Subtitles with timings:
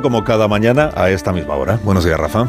[0.00, 1.78] como cada mañana a esta misma hora.
[1.82, 2.46] Buenos días, Rafa.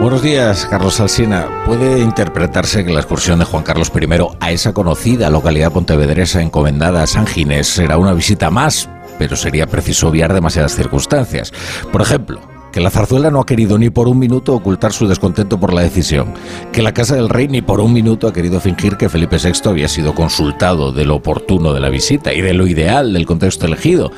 [0.00, 1.46] Buenos días, Carlos Alsina.
[1.64, 4.08] Puede interpretarse que la excursión de Juan Carlos I
[4.40, 9.68] a esa conocida localidad pontevedresa encomendada a San Ginés será una visita más, pero sería
[9.68, 11.52] preciso obviar demasiadas circunstancias.
[11.92, 12.40] Por ejemplo,
[12.72, 15.82] que la zarzuela no ha querido ni por un minuto ocultar su descontento por la
[15.82, 16.34] decisión,
[16.72, 19.70] que la Casa del Rey ni por un minuto ha querido fingir que Felipe VI
[19.70, 23.66] había sido consultado de lo oportuno de la visita y de lo ideal del contexto
[23.66, 24.10] elegido.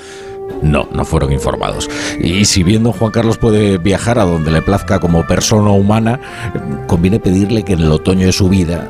[0.63, 1.91] No, no fueron informados.
[2.21, 6.21] Y si bien don Juan Carlos puede viajar a donde le plazca como persona humana,
[6.87, 8.89] conviene pedirle que en el otoño de su vida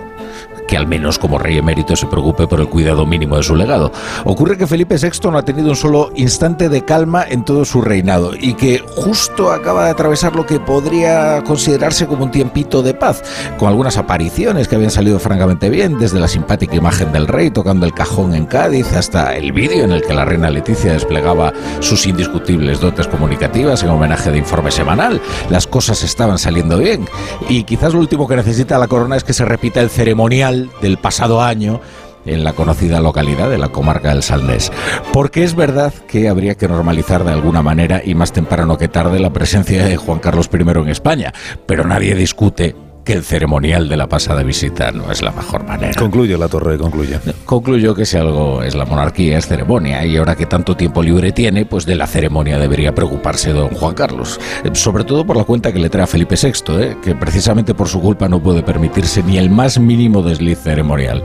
[0.77, 3.93] al menos como rey emérito se preocupe por el cuidado mínimo de su legado.
[4.25, 7.83] Ocurre que Felipe VI no ha tenido un solo instante de calma en todo su
[7.83, 12.95] reinado y que justo acaba de atravesar lo que podría considerarse como un tiempito de
[12.95, 13.23] paz,
[13.59, 17.87] con algunas apariciones que habían salido francamente bien, desde la simpática imagen del rey tocando
[17.87, 22.07] el cajón en Cádiz hasta el vídeo en el que la reina Leticia desplegaba sus
[22.07, 25.21] indiscutibles dotes comunicativas en homenaje de informe semanal.
[25.51, 27.07] Las cosas estaban saliendo bien
[27.49, 30.99] y quizás lo último que necesita la corona es que se repita el ceremonial del
[30.99, 31.81] pasado año
[32.27, 34.73] en la conocida localidad de la comarca del Salnés.
[35.13, 39.21] Porque es verdad que habría que normalizar de alguna manera y más temprano que tarde
[39.21, 41.33] la presencia de Juan Carlos I en España,
[41.67, 42.75] pero nadie discute
[43.05, 45.93] que el ceremonial de la pasada visita no es la mejor manera.
[45.99, 47.21] Concluye la torre, concluye.
[47.45, 51.33] Concluyo que si algo es la monarquía es ceremonia y ahora que tanto tiempo libre
[51.33, 54.41] tiene, pues de la ceremonia debería preocuparse don Juan Carlos.
[54.65, 56.97] Eh, sobre todo por la cuenta que le trae a Felipe VI, ¿eh?
[57.03, 61.23] que precisamente por su culpa no puede permitirse ni el más mínimo desliz ceremonial.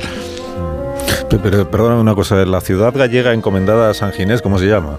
[1.30, 4.98] Pero, perdóname una cosa, ¿la ciudad gallega encomendada a San Ginés, cómo se llama?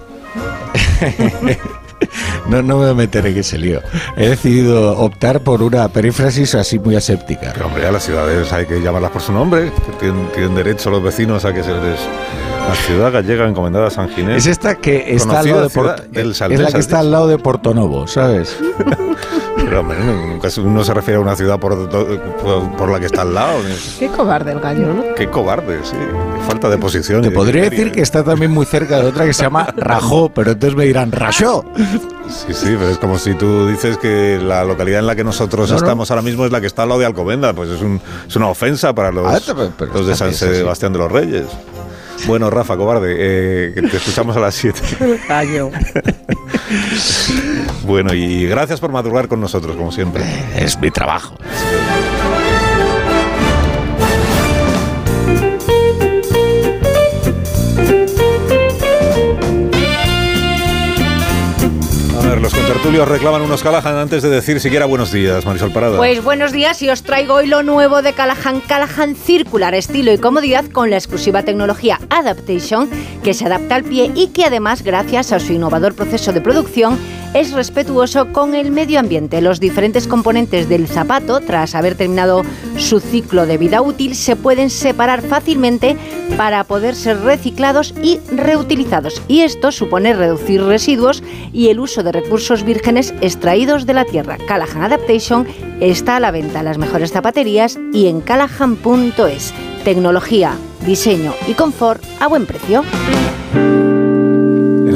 [2.47, 3.81] no, no me voy a meter en ese lío.
[4.17, 7.51] He decidido optar por una perífrasis así muy aséptica.
[7.53, 11.45] Pero hombre, a las ciudades hay que llamarlas por su nombre, tienen, derecho los vecinos
[11.45, 11.99] a que se les...
[12.67, 14.37] La ciudad gallega encomendada a San Ginés.
[14.37, 17.37] Es esta que está al lado de Porto, Es la que está al lado de
[17.39, 18.55] Portonovo, ¿sabes?
[19.71, 21.87] Pero hombre, nunca uno se refiere a una ciudad por,
[22.77, 23.61] por, la que está al lado.
[23.97, 25.15] Qué cobarde el gallo, ¿no?
[25.15, 25.95] Qué cobarde, sí.
[26.45, 27.21] Falta de posición.
[27.21, 30.51] Te podría decir que está también muy cerca de otra que se llama Rajó, pero
[30.51, 31.63] entonces me dirán Rajó.
[32.27, 35.71] Sí, sí, pero es como si tú dices que la localidad en la que nosotros
[35.71, 37.53] estamos ahora mismo es la que está al lado de Alcobenda.
[37.53, 39.39] Pues es, un, es una ofensa para los, ah,
[39.93, 41.45] los de San Sebastián de los Reyes.
[42.27, 44.79] Bueno, Rafa, cobarde, eh, te escuchamos a las 7.
[47.83, 50.23] bueno, y gracias por madrugar con nosotros, como siempre.
[50.55, 51.35] Es mi trabajo.
[62.41, 65.97] Los contertulios reclaman unos Callahan antes de decir siquiera buenos días, Marisol Parada.
[65.97, 70.17] Pues buenos días y os traigo hoy lo nuevo de Callahan, Callahan Circular, estilo y
[70.17, 72.89] comodidad con la exclusiva tecnología Adaptation
[73.23, 76.97] que se adapta al pie y que además, gracias a su innovador proceso de producción,
[77.33, 79.41] es respetuoso con el medio ambiente.
[79.41, 82.43] Los diferentes componentes del zapato, tras haber terminado
[82.77, 85.95] su ciclo de vida útil, se pueden separar fácilmente
[86.37, 89.21] para poder ser reciclados y reutilizados.
[89.27, 94.37] Y esto supone reducir residuos y el uso de recursos vírgenes extraídos de la tierra.
[94.47, 95.47] Callahan Adaptation
[95.79, 99.53] está a la venta en las mejores zapaterías y en callahan.es.
[99.83, 100.55] Tecnología,
[100.85, 102.83] diseño y confort a buen precio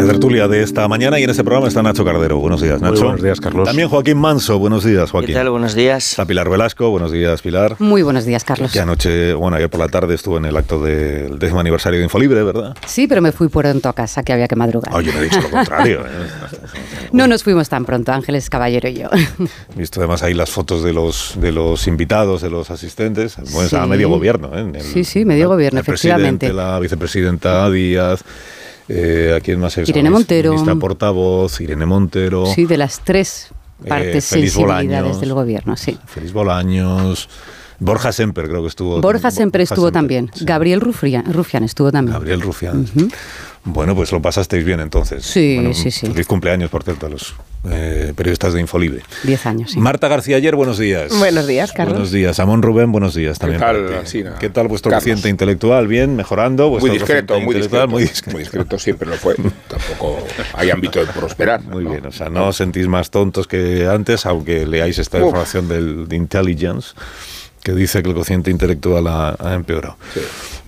[0.06, 2.38] la tertulia de esta mañana y en este programa está Nacho Cardero.
[2.38, 3.06] Buenos días, Nacho.
[3.06, 3.68] buenos días, Carlos.
[3.68, 4.60] También Joaquín Manso.
[4.60, 5.30] Buenos días, Joaquín.
[5.30, 5.50] ¿Qué tal?
[5.50, 6.12] Buenos días.
[6.12, 6.92] Está Pilar Velasco.
[6.92, 7.76] Buenos días, Pilar.
[7.80, 8.72] Muy buenos días, Carlos.
[8.72, 12.04] Que anoche, bueno, ayer por la tarde estuvo en el acto del décimo aniversario de
[12.04, 12.76] Infolibre, ¿verdad?
[12.86, 14.94] Sí, pero me fui pronto a casa, que había que madrugar.
[14.94, 16.02] Oye, me he dicho lo contrario.
[16.06, 16.68] ¿eh?
[17.12, 19.10] no nos fuimos tan pronto, Ángeles Caballero y yo.
[19.76, 23.38] He visto además ahí las fotos de los, de los invitados, de los asistentes.
[23.52, 24.52] Bueno, estaba medio gobierno.
[24.54, 24.82] ¿eh?
[24.82, 26.54] sí, sí, medio gobierno, efectivamente.
[26.54, 28.24] La vicepresidenta Díaz
[28.90, 29.78] eh, ¿A quién más?
[29.78, 30.51] Irene Montero.
[30.51, 32.46] Ministra portavoz, Irene Montero.
[32.46, 33.49] Sí, de las tres
[33.84, 35.97] eh, partes sensibilidades del gobierno, sí.
[36.05, 37.29] Feliz Bolaños.
[37.80, 39.02] Borja Semper creo que estuvo.
[39.02, 40.32] Borja Semper estuvo también.
[40.42, 42.14] Gabriel Rufián, Rufián, estuvo también.
[42.14, 42.86] Gabriel Rufián.
[43.68, 45.26] Bueno, pues lo pasasteis bien entonces.
[45.26, 46.06] Sí, sí, sí.
[46.06, 47.34] Feliz cumpleaños, por cierto, a los
[47.68, 49.02] eh, periodistas de Infolibre.
[49.24, 49.80] Diez años, sí.
[49.80, 51.18] Marta García ayer, buenos días.
[51.18, 51.94] Buenos días, Carlos.
[51.94, 52.40] Buenos días.
[52.40, 53.60] Amón Rubén, buenos días también.
[53.60, 55.88] ¿Qué tal, ¿Qué tal vuestro paciente intelectual?
[55.88, 56.16] ¿Bien?
[56.16, 56.70] ¿Mejorando?
[56.70, 58.32] Muy discreto, muy discreto, muy discreto.
[58.34, 59.36] Muy discreto siempre lo fue.
[59.68, 60.20] Tampoco
[60.54, 61.64] hay ámbito de prosperar.
[61.64, 65.68] Muy bien, o sea, no os sentís más tontos que antes, aunque leáis esta información
[65.68, 66.94] del, de Intelligence
[67.66, 69.97] que dice que el cociente intelectual ha, empeorado.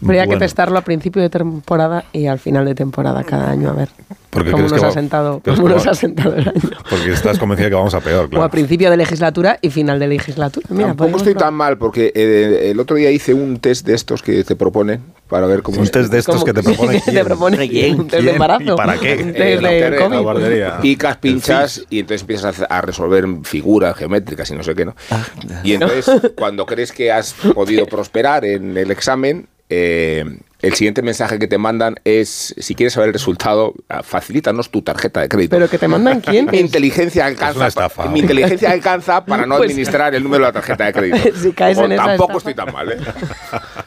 [0.04, 3.74] Habría que testarlo a principio de temporada y al final de temporada cada año, a
[3.74, 3.90] ver.
[4.38, 6.62] Porque como nos, ha sentado, como nos ha sentado el año.
[6.88, 8.42] Porque estás convencida que vamos a peor, claro.
[8.44, 10.68] O a principio de legislatura y final de legislatura.
[10.70, 14.22] Mira, Tampoco estoy tan mal, porque eh, el otro día hice un test de estos
[14.22, 15.80] que te proponen para ver cómo...
[15.82, 17.16] Un test de estos que te proponen ¿quién?
[17.16, 18.00] te propone quién?
[18.00, 18.74] Un test de embarazo.
[18.74, 19.16] ¿Y para qué?
[19.16, 20.82] De, de, COVID.
[20.82, 24.96] Picas, pinchas y entonces empiezas a, resolver figuras geométricas y no sé qué, ¿no?
[25.10, 25.26] Ah,
[25.64, 26.06] y entonces,
[26.36, 30.24] cuando crees que has podido prosperar en el examen, eh,
[30.62, 34.82] el siguiente mensaje que te mandan es, si quieres saber el resultado, ah, facilítanos tu
[34.82, 35.56] tarjeta de crédito.
[35.56, 36.48] ¿Pero que te mandan quién?
[36.52, 37.70] Mi inteligencia alcanza,
[38.12, 41.38] mi inteligencia alcanza para no pues administrar el número de la tarjeta de crédito.
[41.38, 42.98] Si caes en tampoco estoy tan mal, ¿eh?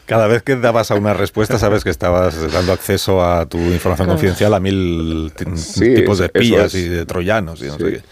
[0.06, 4.08] Cada vez que dabas a una respuesta sabes que estabas dando acceso a tu información
[4.08, 8.02] confidencial a mil tipos de espías y de troyanos y no sé qué.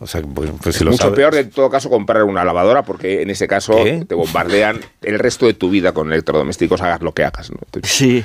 [0.00, 3.48] O sea, pues, pues mucho peor en todo caso comprar una lavadora porque en ese
[3.48, 3.76] caso
[4.06, 7.50] te bombardean el resto de tu vida con electrodomésticos, hagas lo que hagas.
[7.50, 7.58] ¿no?
[7.82, 8.24] Sí.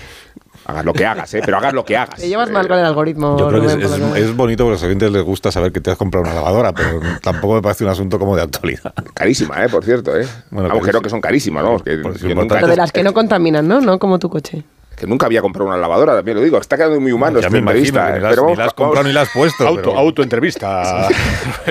[0.66, 1.42] Hagas lo que hagas, ¿eh?
[1.44, 2.20] pero hagas lo que hagas.
[2.22, 3.38] Te llevas mal con el algoritmo.
[3.38, 5.98] Yo creo que es, bonito porque a los oyentes les gusta saber que te has
[5.98, 8.94] comprado una lavadora, pero tampoco me parece un asunto como de actualidad.
[9.14, 9.68] Carísima, ¿eh?
[9.68, 10.18] por cierto.
[10.18, 10.26] ¿eh?
[10.52, 11.80] Bueno, Agujeros que son carísimas, ¿no?
[11.80, 13.82] Que, de las que no contaminan, ¿no?
[13.82, 14.64] No como tu coche
[14.95, 16.57] que nunca había comprado una lavadora, también lo digo.
[16.57, 18.18] Está quedando muy humano ya me entrevista.
[18.18, 19.68] Imagino, ni, las, ni has comprado ni la has puesto.
[19.68, 21.07] Auto, auto entrevista.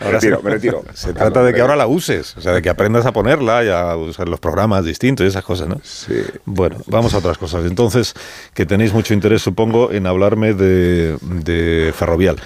[0.00, 0.84] me retiro, me retiro.
[0.94, 3.68] Se trata de que ahora la uses, o sea, de que aprendas a ponerla y
[3.68, 5.80] a usar los programas distintos y esas cosas, ¿no?
[5.82, 6.22] Sí.
[6.44, 7.64] Bueno, vamos a otras cosas.
[7.64, 8.14] Entonces,
[8.54, 12.36] que tenéis mucho interés, supongo, en hablarme de, de Ferrovial.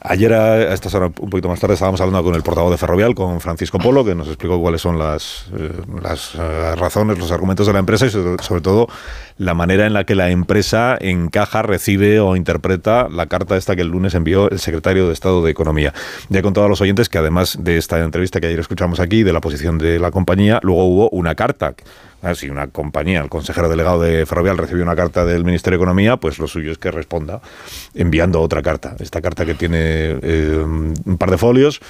[0.00, 3.14] Ayer, a esta hora, un poquito más tarde, estábamos hablando con el portavoz de Ferrovial,
[3.14, 5.72] con Francisco Polo, que nos explicó cuáles son las, eh,
[6.02, 8.88] las eh, razones, los argumentos de la empresa y sobre, todo
[9.38, 13.82] la manera en la que la empresa encaja, recibe o interpreta la carta esta que
[13.82, 15.92] el lunes envió el secretario de Estado de Economía.
[16.28, 19.22] Ya he contado a los oyentes que además de esta entrevista que ayer escuchamos aquí,
[19.22, 21.74] de la posición de la compañía, luego hubo una carta
[22.34, 26.16] si una compañía, el consejero delegado de Ferrovial recibió una carta del Ministerio de Economía,
[26.16, 27.40] pues lo suyo es que responda
[27.94, 28.96] enviando otra carta.
[28.98, 31.80] Esta carta que tiene eh, un par de folios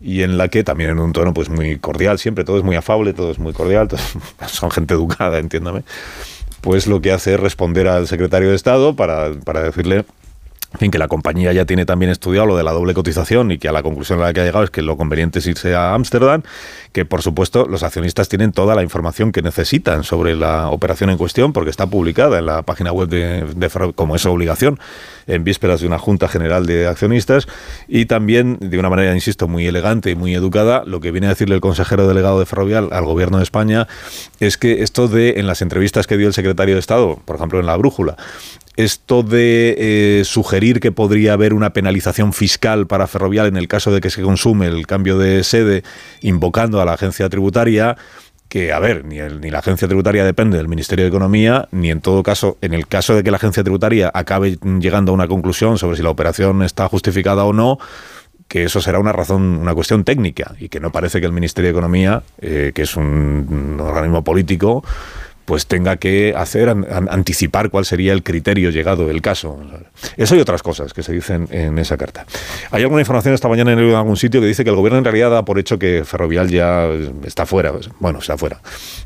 [0.00, 2.76] y en la que también en un tono pues muy cordial, siempre todo es muy
[2.76, 3.88] afable, todo es muy cordial,
[4.46, 5.82] son gente educada, entiéndame,
[6.60, 10.04] pues lo que hace es responder al secretario de Estado para, para decirle
[10.72, 13.58] en fin, que la compañía ya tiene también estudiado lo de la doble cotización y
[13.58, 15.74] que a la conclusión a la que ha llegado es que lo conveniente es irse
[15.74, 16.42] a Ámsterdam,
[16.92, 21.18] que por supuesto los accionistas tienen toda la información que necesitan sobre la operación en
[21.18, 24.80] cuestión porque está publicada en la página web de, de como es obligación
[25.26, 27.46] en vísperas de una Junta General de Accionistas.
[27.86, 31.30] Y también de una manera, insisto, muy elegante y muy educada, lo que viene a
[31.30, 33.88] decirle el consejero delegado de Ferrovial al gobierno de España
[34.40, 37.60] es que esto de en las entrevistas que dio el secretario de Estado, por ejemplo
[37.60, 38.16] en la brújula,
[38.76, 43.92] esto de eh, sugerir que podría haber una penalización fiscal para Ferrovial en el caso
[43.92, 45.82] de que se consume el cambio de sede,
[46.20, 47.96] invocando a la agencia tributaria,
[48.48, 52.00] que, a ver, ni, ni la agencia tributaria depende del Ministerio de Economía, ni en
[52.00, 55.78] todo caso, en el caso de que la agencia tributaria acabe llegando a una conclusión
[55.78, 57.78] sobre si la operación está justificada o no,
[58.46, 61.68] que eso será una razón, una cuestión técnica y que no parece que el Ministerio
[61.68, 64.84] de Economía, eh, que es un organismo político,
[65.44, 69.58] pues tenga que hacer, anticipar cuál sería el criterio llegado del caso.
[70.16, 72.26] Eso y otras cosas que se dicen en esa carta.
[72.70, 75.30] Hay alguna información esta mañana en algún sitio que dice que el gobierno en realidad
[75.30, 76.88] da por hecho que Ferrovial ya
[77.24, 78.60] está fuera, bueno, está fuera,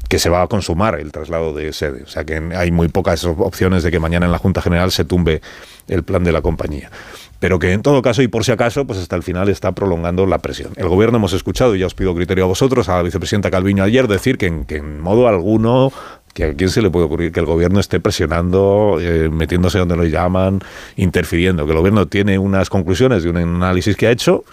[0.08, 2.02] que se va a consumar el traslado de sede.
[2.02, 5.04] O sea que hay muy pocas opciones de que mañana en la Junta General se
[5.04, 5.40] tumbe
[5.88, 6.90] el plan de la compañía
[7.38, 10.24] pero que en todo caso y por si acaso, pues hasta el final está prolongando
[10.24, 10.72] la presión.
[10.76, 13.84] El gobierno hemos escuchado, y ya os pido criterio a vosotros, a la vicepresidenta Calviño
[13.84, 15.92] ayer decir que en modo alguno
[16.36, 19.96] que a quién se le puede ocurrir que el gobierno esté presionando, eh, metiéndose donde
[19.96, 20.60] lo llaman,
[20.96, 24.44] interfiriendo, que el gobierno tiene unas conclusiones de un análisis que ha hecho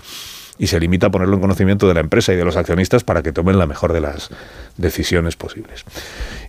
[0.57, 3.21] y se limita a ponerlo en conocimiento de la empresa y de los accionistas para
[3.21, 4.29] que tomen la mejor de las
[4.77, 5.83] decisiones posibles.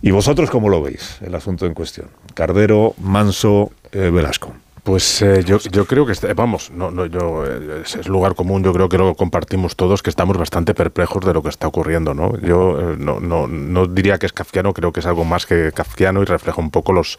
[0.01, 2.07] ¿Y vosotros cómo lo veis, el asunto en cuestión?
[2.33, 4.53] Cardero, Manso, eh, Velasco.
[4.85, 8.71] Pues eh, yo, yo creo que, vamos, no, no, yo, eh, es, lugar común, yo
[8.71, 12.13] creo que lo compartimos todos, que estamos bastante perplejos de lo que está ocurriendo.
[12.13, 12.39] ¿no?
[12.39, 15.71] Yo eh, no, no, no diría que es kafkiano, creo que es algo más que
[15.71, 17.17] kafkiano y refleja un poco los,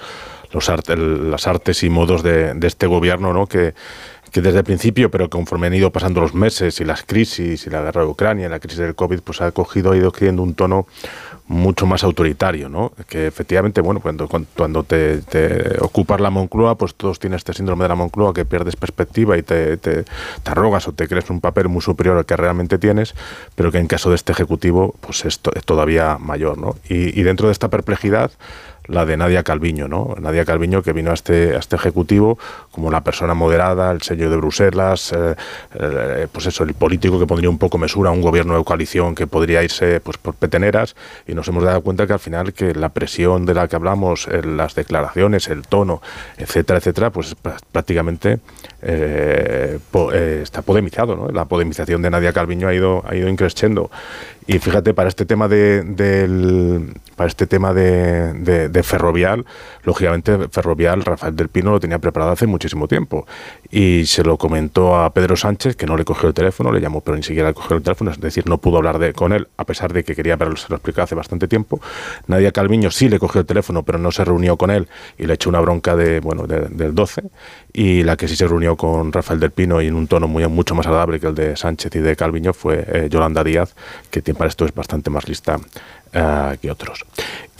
[0.52, 3.48] los las artes y modos de, de este gobierno ¿no?
[3.48, 3.74] que,
[4.30, 7.70] que desde el principio, pero conforme han ido pasando los meses y las crisis y
[7.70, 10.54] la guerra de Ucrania, la crisis del COVID, pues ha cogido, ha ido adquiriendo un
[10.54, 10.86] tono
[11.48, 12.92] mucho más autoritario, ¿no?
[13.08, 15.22] Que efectivamente, bueno, cuando, cuando te,
[15.80, 19.42] ocupas la Moncloa, pues todos tienen este síndrome de la Moncloa que pierdes perspectiva y
[19.42, 20.04] te, te,
[20.44, 23.14] arrogas o te crees un papel muy superior al que realmente tienes,
[23.54, 26.76] pero que en caso de este Ejecutivo, pues es, es todavía mayor, ¿no?
[26.88, 28.32] Y dentro de esta perplejidad,
[28.88, 30.14] la de Nadia Calviño, ¿no?
[30.20, 32.38] Nadia Calviño que vino a este, a este ejecutivo
[32.70, 35.34] como la persona moderada, el sello de Bruselas, eh,
[35.74, 39.14] eh, pues eso, el político que pondría un poco mesura a un gobierno de coalición
[39.14, 40.94] que podría irse pues por peteneras
[41.26, 44.28] y nos hemos dado cuenta que al final que la presión de la que hablamos,
[44.44, 46.02] las declaraciones, el tono,
[46.36, 47.34] etcétera, etcétera, pues
[47.72, 48.40] prácticamente
[48.82, 49.78] eh,
[50.42, 51.28] está podemizado, ¿no?
[51.28, 53.90] La podemización de Nadia Calviño ha ido, ha ido increciendo
[54.48, 59.44] y fíjate, para este tema de, para este tema de, de, Ferrovial,
[59.82, 63.26] lógicamente Ferrovial, Rafael del Pino lo tenía preparado hace muchísimo tiempo.
[63.72, 67.00] Y se lo comentó a Pedro Sánchez, que no le cogió el teléfono, le llamó,
[67.00, 69.48] pero ni siquiera le cogió el teléfono, es decir, no pudo hablar de, con él,
[69.56, 71.80] a pesar de que quería, pero se lo explicó hace bastante tiempo.
[72.28, 74.86] Nadia Calviño sí le cogió el teléfono, pero no se reunió con él
[75.18, 77.22] y le echó una bronca de, bueno, del 12.
[77.72, 80.46] Y la que sí se reunió con Rafael del Pino y en un tono muy,
[80.46, 83.74] mucho más agradable que el de Sánchez y de Calviño fue eh, Yolanda Díaz,
[84.10, 85.58] que tiene para esto es bastante más lista
[86.12, 87.04] eh, que otros.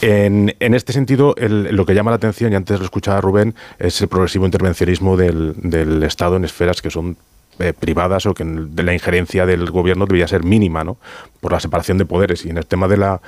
[0.00, 4.08] En, este sentido, lo que llama la atención, y antes lo escuchaba Rubén, es el
[4.08, 7.16] progresivo intervencionismo del, Estado en esferas que son
[7.58, 10.98] eh, privadas o que de la injerencia del gobierno debería ser mínima, ¿no?
[11.40, 12.44] Por la separación de poderes.
[12.44, 13.20] Y en el tema de la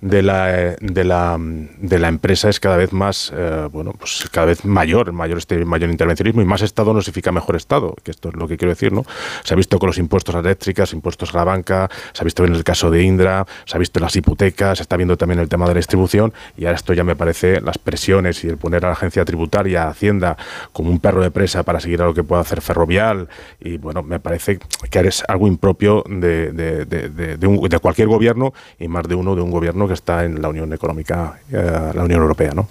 [0.00, 4.46] de la, de la, de la empresa es cada vez más, eh, bueno, pues cada
[4.46, 8.28] vez mayor, mayor, este, mayor intervencionismo y más Estado no significa mejor Estado, que esto
[8.28, 9.04] es lo que quiero decir, ¿no?
[9.42, 12.44] Se ha visto con los impuestos a eléctricas, impuestos a la banca, se ha visto
[12.44, 15.40] en el caso de Indra, se ha visto en las hipotecas, se está viendo también
[15.40, 18.56] el tema de la distribución y ahora esto ya me parece las presiones y el
[18.56, 20.36] poner a la agencia tributaria, Hacienda,
[20.72, 23.28] como un perro de presa para seguir a lo que pueda hacer Ferrovial
[23.58, 28.86] y bueno, me parece que es algo impropio de, de, de, de cualquier gobierno y
[28.86, 32.20] más de uno de un gobierno que está en la Unión Económica, eh, la Unión
[32.20, 32.68] Europea, ¿no?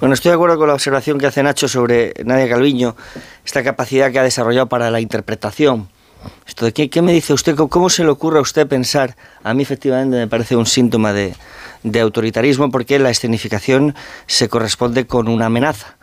[0.00, 2.96] Bueno, estoy de acuerdo con la observación que hace Nacho sobre Nadia Calviño,
[3.44, 5.88] esta capacidad que ha desarrollado para la interpretación.
[6.46, 9.62] Esto de qué, me dice usted, cómo se le ocurre a usted pensar, a mí
[9.62, 11.34] efectivamente me parece un síntoma de,
[11.84, 13.94] de autoritarismo porque la escenificación
[14.26, 15.96] se corresponde con una amenaza.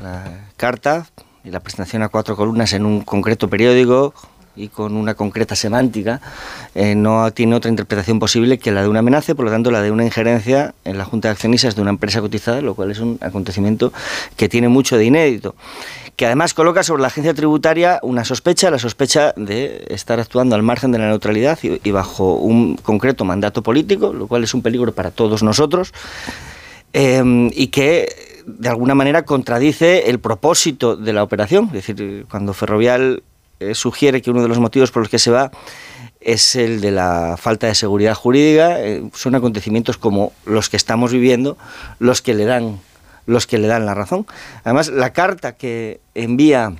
[0.00, 1.06] La carta
[1.44, 4.14] y la presentación a cuatro columnas en un concreto periódico
[4.58, 6.20] y con una concreta semántica,
[6.74, 9.82] eh, no tiene otra interpretación posible que la de una amenaza, por lo tanto la
[9.82, 12.98] de una injerencia en la Junta de Accionistas de una empresa cotizada, lo cual es
[12.98, 13.92] un acontecimiento
[14.36, 15.54] que tiene mucho de inédito
[16.18, 20.64] que además coloca sobre la agencia tributaria una sospecha, la sospecha de estar actuando al
[20.64, 24.90] margen de la neutralidad y, bajo un concreto mandato político, lo cual es un peligro
[24.90, 25.94] para todos nosotros,
[26.92, 27.22] eh,
[27.52, 28.08] y que
[28.46, 31.66] de alguna manera contradice el propósito de la operación.
[31.66, 33.22] Es decir, cuando Ferrovial
[33.60, 35.50] eh, sugiere que uno de los motivos por los que se va
[36.20, 38.80] es el de la falta de seguridad jurídica.
[38.80, 41.56] Eh, son acontecimientos como los que estamos viviendo
[41.98, 42.80] los que le dan
[43.26, 44.26] los que le dan la razón.
[44.64, 46.72] Además, la carta que envía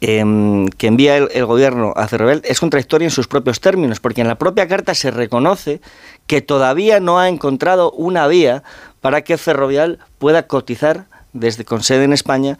[0.00, 4.28] em, que envía el, gobierno a Ferrovial es contradictoria en sus propios términos, porque en
[4.28, 5.80] la propia carta se reconoce
[6.28, 8.62] que todavía no ha encontrado una vía
[9.00, 11.06] para que Ferrovial pueda cotizar
[11.38, 12.58] desde con sede en España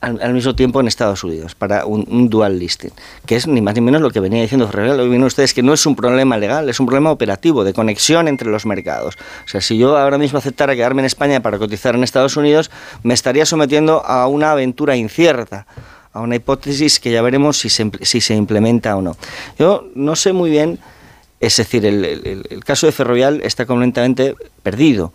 [0.00, 2.90] al, mismo tiempo en Estados Unidos para un, dual listing,
[3.24, 4.96] que es ni más ni menos lo que venía diciendo Ferrer.
[4.96, 8.28] Lo que ustedes que no es un problema legal, es un problema operativo, de conexión
[8.28, 9.16] entre los mercados.
[9.44, 12.70] O sea, si yo ahora mismo aceptara quedarme en España para cotizar en Estados Unidos,
[13.02, 15.66] me estaría sometiendo a una aventura incierta
[16.12, 19.18] a una hipótesis que ya veremos si se, si se implementa o no.
[19.58, 20.78] Yo no sé muy bien,
[21.40, 25.12] es decir, el, el caso de Ferrovial está completamente perdido.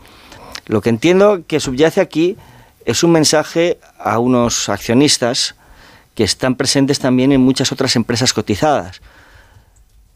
[0.68, 2.38] Lo que entiendo que subyace aquí
[2.86, 5.56] es un mensaje a unos accionistas
[6.16, 9.02] que están presentes también en muchas otras empresas cotizadas.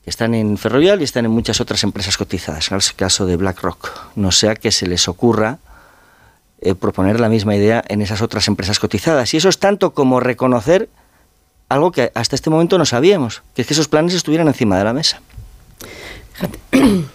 [0.06, 3.90] Están en Ferrovial y están en muchas otras empresas cotizadas, en el caso de BlackRock.
[4.16, 5.58] No sea que se les ocurra
[6.62, 9.34] eh, proponer la misma idea en esas otras empresas cotizadas.
[9.34, 10.90] Y eso es tanto como reconocer
[11.70, 14.84] algo que hasta este momento no sabíamos, que es que esos planes estuvieran encima de
[14.84, 15.22] la mesa.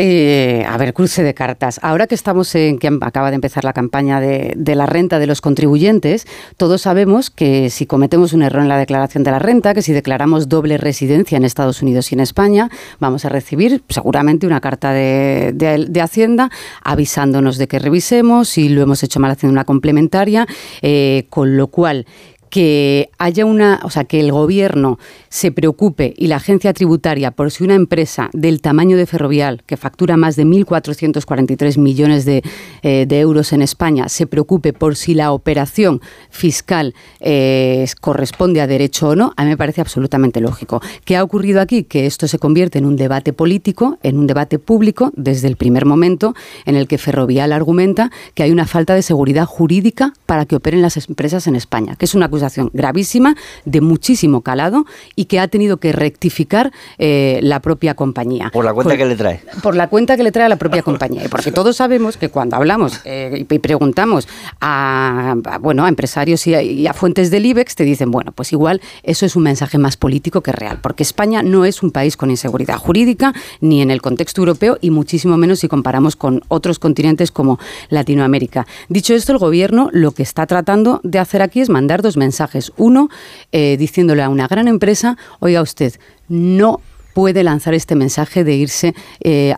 [0.00, 1.80] Eh, a ver, cruce de cartas.
[1.82, 5.40] Ahora que estamos en que acaba de empezar la campaña de, la renta de los
[5.40, 6.24] contribuyentes,
[6.56, 9.92] todos sabemos que si cometemos un error en la declaración de la renta, que si
[9.92, 14.92] declaramos doble residencia en Estados Unidos y en España, vamos a recibir seguramente una carta
[14.92, 16.48] de, Hacienda
[16.84, 20.46] avisándonos de que revisemos si lo hemos hecho mal haciendo una complementaria,
[20.80, 22.06] eh, con lo cual
[22.50, 27.50] que haya una, o sea, que el gobierno se preocupe y la agencia tributaria por
[27.50, 32.42] si una empresa del tamaño de Ferrovial, que factura más de 1.443 millones de,
[32.82, 36.00] eh, de, euros en España, se preocupe por si la operación
[36.30, 40.80] fiscal eh, corresponde a derecho o no, a mí me parece absolutamente lógico.
[41.04, 41.84] ¿Qué ha ocurrido aquí?
[41.84, 45.84] Que esto se convierte en un debate político, en un debate público, desde el primer
[45.84, 50.56] momento en el que Ferrovial argumenta que hay una falta de seguridad jurídica para que
[50.56, 55.40] operen las empresas en España, que es una acusación gravísima, de muchísimo calado y que
[55.40, 58.50] ha tenido que rectificar eh, la propia compañía.
[58.52, 59.40] Por la cuenta que le trae.
[59.62, 61.24] Por la cuenta que le trae a la propia compañía.
[61.24, 64.28] Y porque todos sabemos que cuando hablamos eh, y preguntamos
[64.60, 69.26] a, bueno, a empresarios y a, fuentes del IBEX, te dicen, bueno, pues igual eso
[69.26, 72.76] es un mensaje más político que real, porque España no es un país con inseguridad
[72.76, 77.58] jurídica, ni en el contexto europeo, y muchísimo menos si comparamos con otros continentes como
[77.88, 78.66] Latinoamérica.
[78.88, 82.27] Dicho esto, el gobierno lo que está tratando de hacer aquí es mandar dos mensajes.
[82.76, 83.08] Uno,
[83.52, 85.94] eh, diciéndole a una gran empresa, oiga usted,
[86.28, 86.80] no
[87.18, 88.94] puede lanzar este mensaje de irse,
[89.24, 89.52] eh,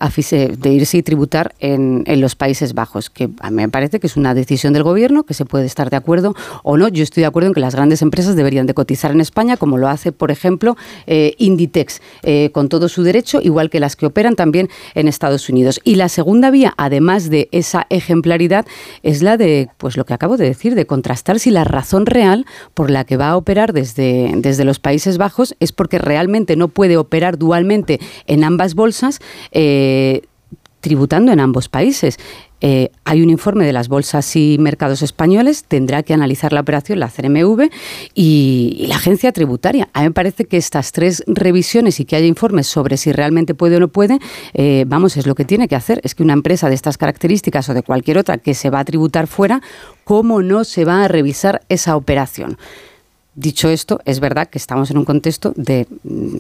[0.59, 4.17] de irse y tributar en, los Países Bajos, que a mí me parece que es
[4.17, 6.89] una decisión del gobierno, que se puede estar de acuerdo o no.
[6.89, 9.77] Yo estoy de acuerdo en que las grandes empresas deberían de cotizar en España, como
[9.77, 10.75] lo hace, por ejemplo,
[11.07, 15.47] eh, Inditex, eh, con todo su derecho, igual que las que operan también en Estados
[15.51, 15.83] Unidos.
[15.85, 18.65] Y la segunda vía, además de esa ejemplaridad,
[19.03, 22.47] es la de, pues lo que acabo de decir, de contrastar si la razón real
[22.73, 26.69] por la que va a operar desde, desde los Países Bajos es porque realmente no
[26.69, 29.19] puede operar igualmente en ambas bolsas,
[29.51, 30.23] eh,
[30.81, 32.17] tributando en ambos países.
[32.61, 37.01] Eh, hay un informe de las bolsas y mercados españoles, tendrá que analizar la operación
[37.01, 37.71] la CNMV
[38.15, 39.89] y, la agencia tributaria.
[39.95, 43.55] A mí me parece que estas tres revisiones y que haya informes sobre si realmente
[43.55, 44.21] puede o no puede,
[44.55, 46.01] eh, vamos, es lo que tiene que hacer.
[46.05, 48.85] Es que una empresa de estas características o de cualquier otra que se va a
[48.85, 49.61] tributar fuera,
[50.05, 52.59] ¿cómo no se va a revisar esa operación?
[53.37, 55.87] Dicho esto, es verdad que estamos en un contexto de,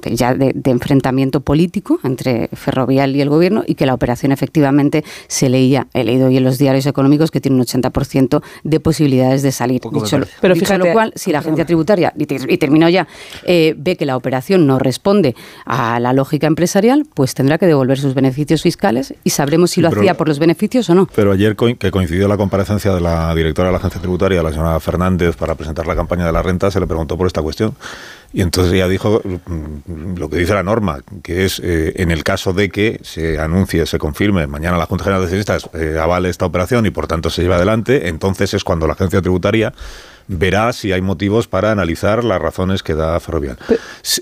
[0.02, 5.48] ya de, enfrentamiento político entre Ferrovial y el gobierno y que la operación efectivamente se
[5.48, 9.52] leía, he leído hoy en los diarios económicos que tiene un 80% de posibilidades de
[9.52, 9.80] salir.
[9.92, 13.06] Dicho, pero fíjate, lo cual, si la agencia tributaria, y, termino ya,
[13.44, 17.98] eh, ve que la operación no responde a la lógica empresarial, pues tendrá que devolver
[17.98, 21.08] sus beneficios fiscales y sabremos si lo hacía por los beneficios o no.
[21.14, 24.80] Pero ayer que coincidió la comparecencia de la directora de la agencia tributaria, la señora
[24.80, 27.74] Fernández, para presentar la campaña de la renta, le preguntó por esta cuestión.
[28.32, 32.22] Y entonces ella dijo mm, lo que dice la norma, que es eh, en el
[32.22, 36.30] caso de que se anuncie, se confirme, mañana la Junta General de Accionistas eh, avale
[36.30, 39.72] esta operación y por tanto se lleva adelante, entonces es cuando la agencia tributaria
[40.30, 43.58] verá si hay motivos para analizar las razones que da Ferrovial.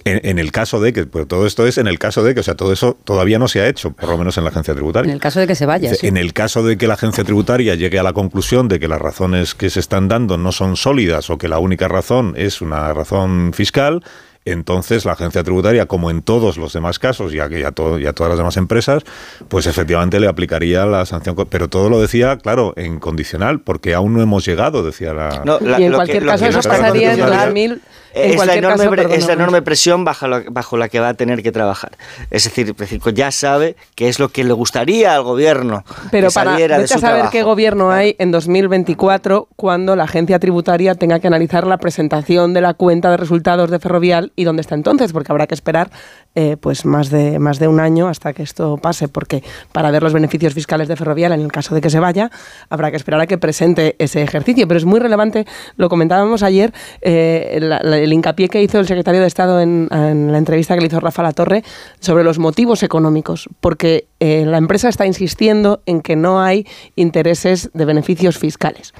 [0.04, 2.42] En, el caso de que, pues todo esto es en el caso de que, o
[2.42, 5.10] sea, todo eso todavía no se ha hecho, por lo menos en la agencia tributaria.
[5.10, 5.92] En el caso de que se vaya.
[6.02, 9.00] En el caso de que la agencia tributaria llegue a la conclusión de que las
[9.00, 12.94] razones que se están dando no son sólidas o que la única razón es una
[12.94, 14.02] razón fiscal,
[14.50, 18.12] entonces la agencia tributaria, como en todos los demás casos, ya que ya, todo, ya
[18.12, 19.02] todas las demás empresas,
[19.48, 21.36] pues efectivamente le aplicaría la sanción.
[21.48, 25.42] Pero todo lo decía, claro, en condicional, porque aún no hemos llegado, decía la.
[25.78, 27.82] y en cualquier caso, eso pasaría en 2000
[28.18, 31.42] es, la enorme, es la enorme presión bajo la, bajo la que va a tener
[31.42, 31.92] que trabajar.
[32.30, 32.74] Es decir,
[33.14, 35.84] ya sabe que es lo que le gustaría al gobierno.
[36.10, 41.26] Pero para de saber qué gobierno hay en 2024 cuando la agencia tributaria tenga que
[41.26, 45.32] analizar la presentación de la cuenta de resultados de Ferrovial y dónde está entonces, porque
[45.32, 45.90] habrá que esperar
[46.34, 50.02] eh, pues más de, más de un año hasta que esto pase, porque para ver
[50.02, 52.30] los beneficios fiscales de Ferrovial, en el caso de que se vaya,
[52.70, 54.68] habrá que esperar a que presente ese ejercicio.
[54.68, 59.20] Pero es muy relevante, lo comentábamos ayer, eh, la el hincapié que hizo el secretario
[59.20, 61.62] de Estado en, la entrevista que le hizo Rafa La Torre
[62.00, 66.66] sobre los motivos económicos, porque eh, la empresa está insistiendo en que no hay
[66.96, 68.92] intereses de beneficios fiscales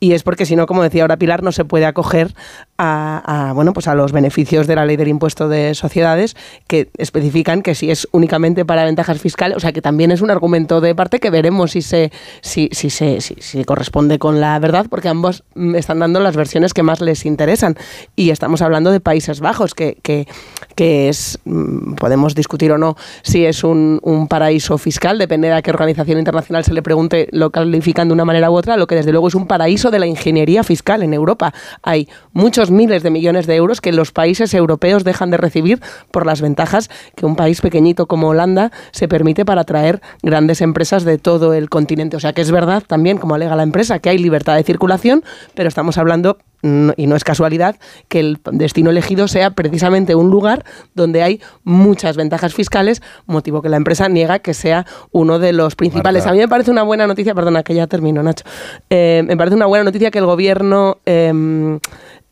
[0.00, 2.34] y es porque si no, como decía ahora Pilar, no se puede acoger
[2.80, 6.36] a, bueno pues a los beneficios de la ley del impuesto de sociedades
[6.68, 10.30] que especifican que si es únicamente para ventajas fiscales, o sea que también es un
[10.30, 14.86] argumento de parte que veremos si se si, si se si, corresponde con la verdad,
[14.88, 15.42] porque ambos
[15.74, 17.76] están dando las versiones que más les interesan.
[18.14, 20.28] Y estamos hablando de Países Bajos que, que,
[20.76, 25.54] que es mm, podemos discutir o no si es un, un paraíso fiscal, depende de
[25.54, 28.86] a qué organización internacional se le pregunte, lo califican de una manera u otra, lo
[28.86, 31.52] que desde luego es un paraíso de la ingeniería fiscal en Europa.
[31.82, 36.26] Hay muchos miles de millones de euros que los países europeos dejan de recibir por
[36.26, 41.18] las ventajas que un país pequeñito como Holanda se permite para atraer grandes empresas de
[41.18, 42.16] todo el continente.
[42.16, 45.24] O sea que es verdad también, como alega la empresa, que hay libertad de circulación,
[45.54, 47.76] pero estamos hablando y no es casualidad
[48.08, 53.68] que el destino elegido sea precisamente un lugar donde hay muchas ventajas fiscales, motivo que
[53.68, 56.26] la empresa niega que sea uno de los principales.
[56.26, 58.44] A mí me parece una buena noticia, perdona que ya termino, Nacho,
[58.90, 61.78] eh, me parece una buena noticia que el gobierno em,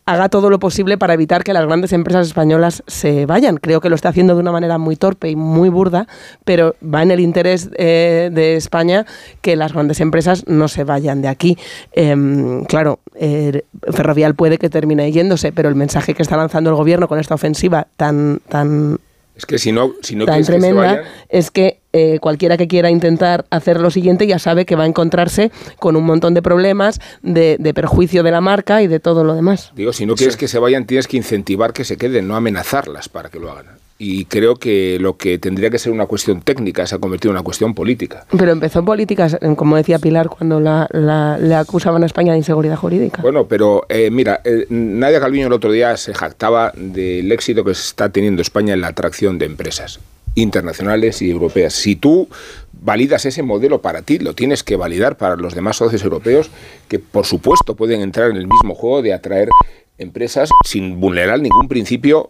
[0.06, 3.56] haga todo lo posible para evitar que las grandes empresas españolas se vayan.
[3.56, 6.06] Creo que lo está haciendo de una manera muy torpe y muy burda,
[6.44, 9.04] pero va en el interés eh, de España
[9.42, 11.58] que las grandes empresas no se vayan de aquí.
[11.92, 16.76] Em, claro, eh, Ferrovial puede que termine yéndose, pero el mensaje que está lanzando el
[16.76, 19.00] gobierno con esta ofensiva tan, tan
[19.36, 23.44] es que si no, si no tan tremenda es que eh, cualquiera que quiera intentar
[23.50, 27.58] hacer lo siguiente ya sabe que va a encontrarse con un montón de problemas, de,
[27.74, 29.72] perjuicio de la marca y de todo lo demás.
[29.74, 33.08] Digo, si no quieres que se vayan, tienes que incentivar que se queden, no amenazarlas
[33.08, 33.66] para que lo hagan
[33.98, 37.36] y creo que lo que tendría que ser una cuestión técnica se ha convertido en
[37.36, 38.26] una cuestión política.
[38.36, 42.76] Pero empezó en políticas, como decía Pilar, cuando la, le acusaban a España de inseguridad
[42.76, 43.22] jurídica.
[43.22, 47.70] Bueno, pero eh, mira, eh, Nadia Calviño el otro día se jactaba del éxito que
[47.72, 50.00] está teniendo España en la atracción de empresas
[50.34, 51.72] internacionales y europeas.
[51.72, 52.28] Si tú
[52.72, 56.50] validas ese modelo para ti, lo tienes que validar para los demás socios europeos
[56.88, 59.48] que por supuesto pueden entrar en el mismo juego de atraer
[59.98, 62.28] empresas sin vulnerar ningún principio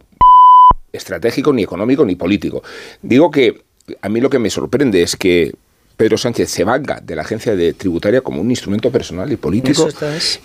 [0.97, 2.63] estratégico, ni económico, ni político.
[3.03, 3.63] Digo que
[4.01, 5.55] a mí lo que me sorprende es que
[5.97, 9.89] Pedro Sánchez se valga de la agencia de tributaria como un instrumento personal y político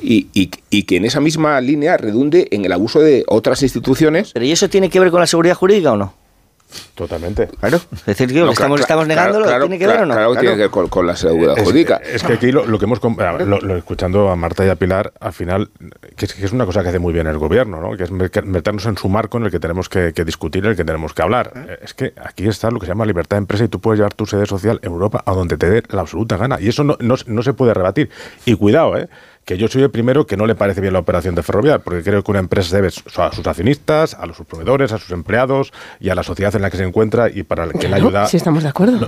[0.01, 4.31] y, y, que en esa misma línea redunde en el abuso de otras instituciones.
[4.33, 6.20] ¿Pero y eso tiene que ver con la seguridad jurídica o no?
[6.95, 7.47] Totalmente.
[7.59, 7.77] Claro.
[7.91, 10.13] Es decir, que estamos, estamos negándolo, ¿tiene que ver o no?
[10.13, 11.97] Claro, tiene que ver con, la seguridad jurídica.
[11.97, 12.99] Es que aquí lo, que hemos...
[13.01, 15.69] Lo, escuchando a Marta y a Pilar, al final,
[16.15, 17.97] que es, una cosa que hace muy bien el gobierno, ¿no?
[17.97, 20.85] que es meternos en su marco en el que tenemos que, discutir, en el que
[20.85, 21.51] tenemos que hablar.
[21.55, 21.79] ¿Eh?
[21.81, 24.13] Es que aquí está lo que se llama libertad de empresa y tú puedes llevar
[24.13, 26.59] tu sede social en Europa a donde te dé la absoluta gana.
[26.59, 28.09] Y eso no, no, no se puede rebatir.
[28.45, 29.09] Y cuidado, ¿eh?
[29.45, 32.03] Que yo soy el primero que no le parece bien la operación de Ferrovial, porque
[32.03, 32.91] creo que una empresa debe a
[33.31, 36.77] sus accionistas, a los proveedores, a sus empleados y a la sociedad en la que
[36.77, 38.27] se encuentra y para la que la ayuda.
[38.27, 39.07] Sí, estamos de acuerdo.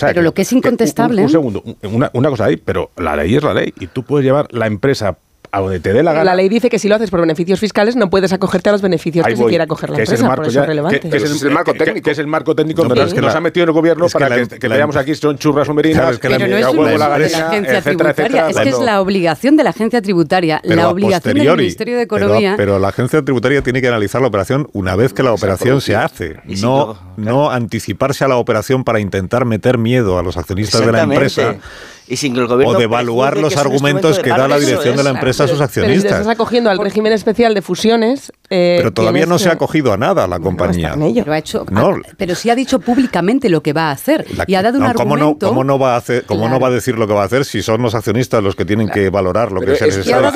[0.00, 1.22] pero lo que es incontestable.
[1.22, 4.24] un, segundo, una, una cosa ahí, pero la ley es la ley y tú puedes
[4.24, 5.18] llevar la empresa
[5.54, 6.24] a donde te dé la gana.
[6.24, 8.82] La ley dice que si lo haces por beneficios fiscales no puedes acogerte a los
[8.82, 11.00] beneficios que se quiera acoger la empresa, es el marco, es relevante.
[11.00, 12.04] Que, es el, marco técnico.
[12.04, 14.58] Que, es el marco técnico no, es que nos ha metido el gobierno para que,
[14.58, 17.82] que, veamos aquí son churras o merinas, pero no es una la, de la agencia
[17.82, 22.02] tributaria, es que es la obligación de la agencia tributaria, la obligación del Ministerio de
[22.02, 22.54] Economía.
[22.56, 25.94] Pero, la agencia tributaria tiene que analizar la operación una vez que la operación se
[25.94, 30.92] hace, no, no anticiparse a la operación para intentar meter miedo a los accionistas de
[30.92, 31.56] la empresa
[32.06, 35.10] y sin que el gobierno o devaluar los argumentos que da la dirección de la
[35.10, 36.02] empresa a sus accionistas.
[36.02, 38.32] Pero si estás acogiendo al régimen especial de fusiones.
[38.50, 40.96] Eh, pero todavía no se ha acogido a nada la compañía.
[40.96, 41.64] No Pero, ha hecho,
[42.16, 45.14] pero sí ha dicho públicamente lo que va a hacer y ha dado un ¿cómo
[45.14, 45.46] argumento.
[45.46, 47.26] No, ¿Cómo no va a hacer, cómo no va a decir lo que va a
[47.26, 50.28] hacer si son los accionistas los que tienen que valorar lo que es necesario?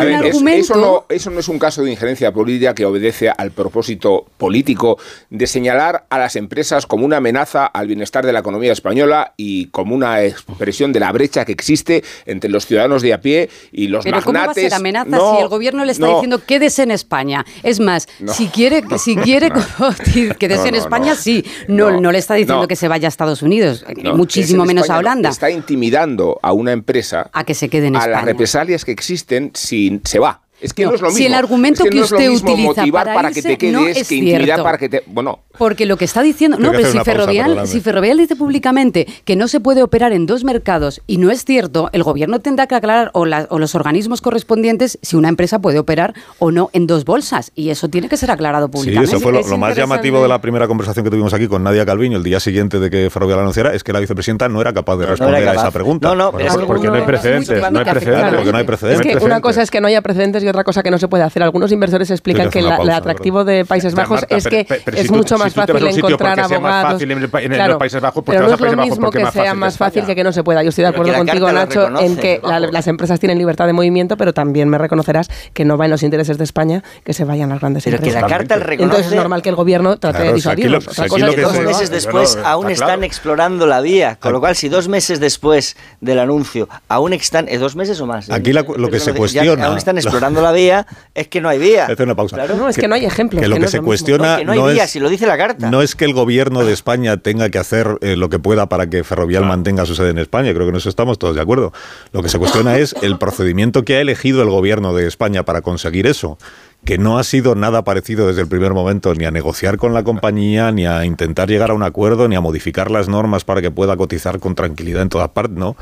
[0.48, 4.98] eso, no, eso no es un caso de injerencia política que obedece al propósito político
[5.30, 9.66] de señalar a las empresas como una amenaza al bienestar de la economía española y
[9.66, 13.88] como una expresión de la brecha que existe entre los ciudadanos de a pie y
[13.88, 14.24] los Pero magnates.
[14.24, 17.44] ¿cómo va a ser amenaza si el gobierno le está diciendo quédese en España?
[17.62, 19.50] Es más, si quiere, si quiere
[20.38, 21.44] quédese en España, sí.
[21.66, 25.30] No, no, le está diciendo que se vaya a Estados Unidos, muchísimo menos a Holanda.
[25.30, 28.14] Está intimidando a una empresa a que se quede en España.
[28.14, 30.42] A las represalias que existen si se va.
[30.60, 31.18] Es que no, es lo mismo.
[31.18, 35.02] Si el argumento que, usted utiliza para, que te quedes que intimidar para que te.
[35.06, 35.40] Bueno.
[35.58, 36.56] Porque lo que está diciendo.
[36.58, 40.44] No, pero si Ferrovial, si Ferrovial dice públicamente que no se puede operar en dos
[40.44, 45.16] mercados y no es cierto, el gobierno tendrá que aclarar o, los organismos correspondientes si
[45.16, 47.52] una empresa puede operar o no en dos bolsas.
[47.54, 49.10] Y eso tiene que ser aclarado públicamente.
[49.10, 51.84] Sí, eso fue lo, más llamativo de la primera conversación que tuvimos aquí con Nadia
[51.84, 54.96] Calviño el día siguiente de que Ferrovial anunciara, es que la vicepresidenta no era capaz
[54.96, 56.08] de responder a esa pregunta.
[56.08, 56.32] No, no,
[56.66, 57.60] porque, no hay precedentes.
[57.70, 58.34] No hay precedentes.
[58.34, 59.06] Porque no hay precedentes.
[59.06, 61.08] Es que una cosa es que no haya precedentes y otra cosa que no se
[61.08, 61.42] puede hacer.
[61.42, 65.86] Algunos inversores explican que el atractivo de Países Bajos es que es mucho más fácil
[65.86, 67.02] encontrar abogados.
[67.02, 70.24] En Países Bajos, pues pero no es lo mismo que sea más fácil que que
[70.24, 70.62] no se pueda.
[70.62, 74.32] Yo estoy de acuerdo contigo, Nacho, en que las empresas tienen libertad de movimiento, pero
[74.32, 77.60] también me reconocerás que no va en los intereses de España que se vayan las
[77.60, 78.14] grandes empresas.
[78.14, 78.84] Pero que la carta reconoce...
[78.84, 80.86] Entonces es normal que el gobierno trate de disuadirlos.
[80.86, 85.76] Dos meses después aún están explorando la vía, con lo cual si dos meses después
[86.00, 88.30] del anuncio aún están, ¿dos meses o más?
[88.30, 89.66] Aquí lo que se cuestiona...
[89.66, 91.86] Aún están explorando la vía, es que no hay vía.
[91.86, 92.36] Hacer una pausa.
[92.36, 93.42] No, es que, no hay ejemplos.
[93.42, 94.42] Que lo que, se cuestiona.
[94.42, 95.36] No, hay vía, si lo dice la
[95.70, 98.90] No es que el gobierno de España tenga que hacer eh, lo que pueda para
[98.90, 100.52] que Ferrovial mantenga su sede en España.
[100.52, 101.72] Creo que en eso estamos todos de acuerdo.
[102.12, 105.62] Lo que se cuestiona es el procedimiento que ha elegido el gobierno de España para
[105.62, 106.38] conseguir eso
[106.84, 110.04] que no ha sido nada parecido desde el primer momento ni a negociar con la
[110.04, 113.70] compañía, ni a intentar llegar a un acuerdo, ni a modificar las normas para que
[113.70, 115.76] pueda cotizar con tranquilidad en todas partes, no.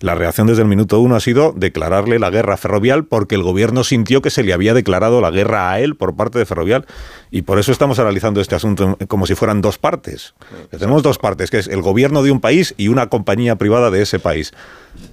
[0.00, 3.42] La reacción desde el minuto uno ha sido declararle la guerra a Ferrovial porque el
[3.42, 6.86] gobierno sintió que se le había declarado la guerra a él por parte de Ferrovial.
[7.30, 10.34] Y por eso estamos analizando este asunto como si fueran dos partes.
[10.70, 14.02] Tenemos dos partes, que es el gobierno de un país y una compañía privada de
[14.02, 14.52] ese país.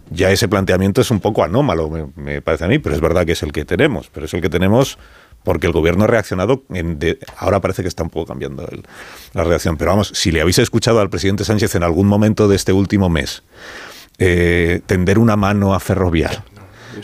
[0.10, 3.34] Ya ese planteamiento es un poco anómalo, me, parece a mí, pero es verdad que
[3.34, 4.10] es el que tenemos.
[4.14, 4.98] Pero es el que tenemos
[5.44, 6.64] porque el gobierno ha reaccionado,
[7.38, 8.68] ahora parece que está un poco cambiando
[9.34, 12.58] la reacción, pero vamos, si le habéis escuchado al presidente Sánchez en algún momento de
[12.58, 13.44] este último mes,
[14.18, 16.44] eh, tender una mano a Ferrovial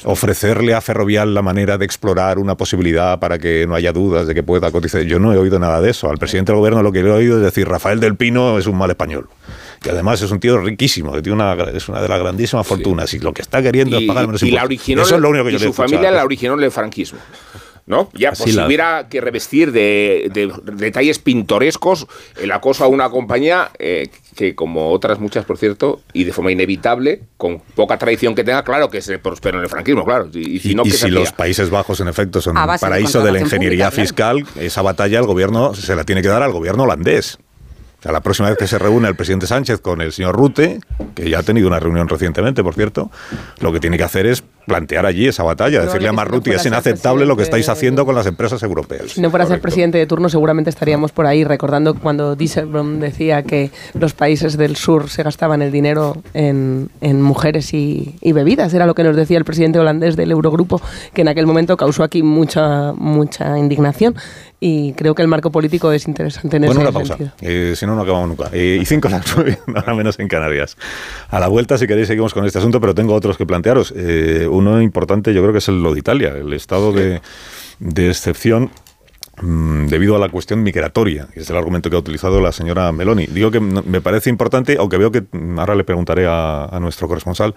[0.04, 4.34] ofrecerle a Ferrovial la manera de explorar una posibilidad para que no haya dudas de
[4.34, 5.02] que pueda cotizar.
[5.02, 6.10] Yo no he oído nada de eso.
[6.10, 8.78] Al presidente del gobierno lo que he oído es decir, Rafael del Pino es un
[8.78, 9.28] mal español.
[9.84, 13.14] Y además es un tío riquísimo, que tiene una, es una de las grandísimas fortunas.
[13.14, 15.46] Y lo que está queriendo es pagar menos y la originó, Eso es lo único
[15.46, 17.20] que yo su familia la originó en el franquismo.
[17.86, 18.10] ¿no?
[18.14, 20.32] Ya, pues si hubiera que revestir de,
[20.64, 22.08] detalles pintorescos
[22.42, 26.52] el acoso a una compañía eh, que, como otras muchas, por cierto, y de forma
[26.52, 30.30] inevitable, con poca tradición que tenga, claro que se prosperó en el franquismo, claro.
[30.34, 33.92] Y, si, no, si los Países Bajos, en efecto, son un paraíso de, la ingeniería
[33.92, 37.38] fiscal, esa batalla el gobierno se la tiene que dar al gobierno holandés.
[38.04, 40.80] La próxima vez que se reúne el presidente Sánchez con el señor Rute,
[41.16, 43.10] que ya ha tenido una reunión recientemente, por cierto,
[43.62, 47.26] lo que tiene que hacer es plantear allí esa batalla, decirle a Marruti, es inaceptable
[47.26, 49.12] lo que estáis haciendo con las empresas europeas.
[49.12, 53.44] Si no fuera ser presidente de turno, seguramente estaríamos por ahí recordando cuando Dieselblom decía
[53.44, 56.90] que los países del sur se gastaban el dinero en,
[57.22, 58.74] mujeres y, bebidas.
[58.74, 60.82] Era lo que nos decía el presidente holandés del Eurogrupo,
[61.14, 64.16] que en aquel momento causó aquí mucha, mucha indignación.
[64.66, 67.34] Y creo que el marco político es interesante en bueno, ese una pausa.
[67.42, 68.50] Eh, si no, no acabamos nunca.
[68.54, 70.78] Eh, y cinco las nueve, nada menos en Canarias.
[71.30, 73.94] A la vuelta, si queréis, seguimos con este asunto, pero tengo otros que plantearos.
[73.96, 77.22] Eh, uno importante yo creo que es el lo de Italia, el estado de,
[78.10, 78.72] excepción
[79.42, 82.92] mm, debido a la cuestión migratoria, que es el argumento que ha utilizado la señora
[82.92, 83.28] Meloni.
[83.28, 85.24] Digo que me parece importante, aunque veo que
[85.58, 87.54] ahora le preguntaré a, nuestro corresponsal,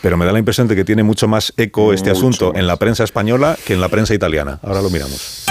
[0.00, 2.76] pero me da la impresión de que tiene mucho más eco este asunto en la
[2.76, 4.58] prensa española que en la prensa italiana.
[4.62, 5.46] Ahora lo miramos.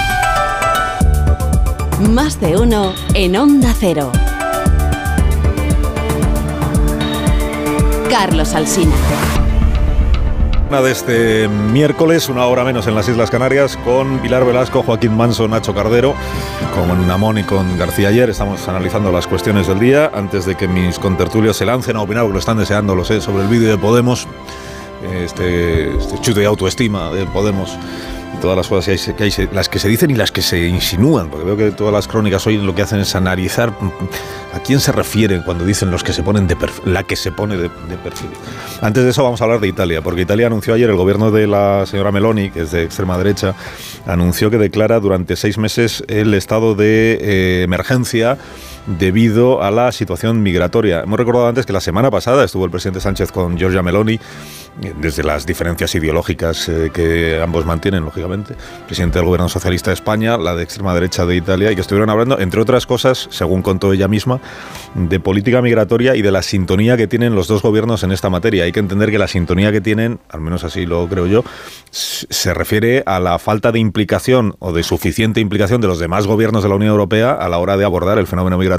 [2.10, 4.12] Más de uno en Onda Cero.
[8.10, 8.92] Carlos Alsina
[10.80, 15.46] de este miércoles, una hora menos en las Islas Canarias, con Pilar Velasco, Joaquín Manso,
[15.46, 16.16] Nacho Cardero,
[16.74, 18.30] con Namón y con García ayer.
[18.30, 22.24] Estamos analizando las cuestiones del día antes de que mis contertulios se lancen a opinar,
[22.24, 24.28] porque lo están deseando, lo sé, sobre el vídeo de Podemos,
[25.14, 27.78] este, este chute de autoestima de Podemos
[28.42, 31.46] todas las cosas que hay, las que se dicen y las que se insinúan, porque
[31.46, 33.72] veo que todas las crónicas hoy lo que hacen es analizar
[34.54, 37.32] a quién se refieren cuando dicen los que se ponen de perfil, la que se
[37.32, 38.30] pone de, perfil.
[38.82, 41.48] Antes de eso vamos a hablar de Italia, porque Italia anunció ayer, el gobierno de
[41.48, 43.56] la señora Meloni, que es de extrema derecha,
[44.06, 48.38] anunció que declara durante seis meses el estado de eh, emergencia
[48.86, 51.02] debido a la situación migratoria.
[51.02, 54.20] Hemos recordado antes que la semana pasada estuvo el presidente Sánchez con Giorgia Meloni
[55.00, 60.38] desde las diferencias ideológicas eh, que ambos mantienen, lógicamente, presidente del gobierno socialista de España,
[60.38, 63.92] la de extrema derecha de Italia, y que estuvieron hablando, entre otras cosas, según contó
[63.92, 64.40] ella misma,
[64.96, 68.64] de política migratoria y de la sintonía que tienen los dos gobiernos en esta materia.
[68.64, 71.44] Hay que entender que la sintonía que tienen, al menos así lo creo yo,
[71.92, 76.64] se refiere a la falta de implicación o de suficiente implicación de los demás gobiernos
[76.64, 78.71] de la Unión Europea a la hora de abordar el fenómeno migratorio,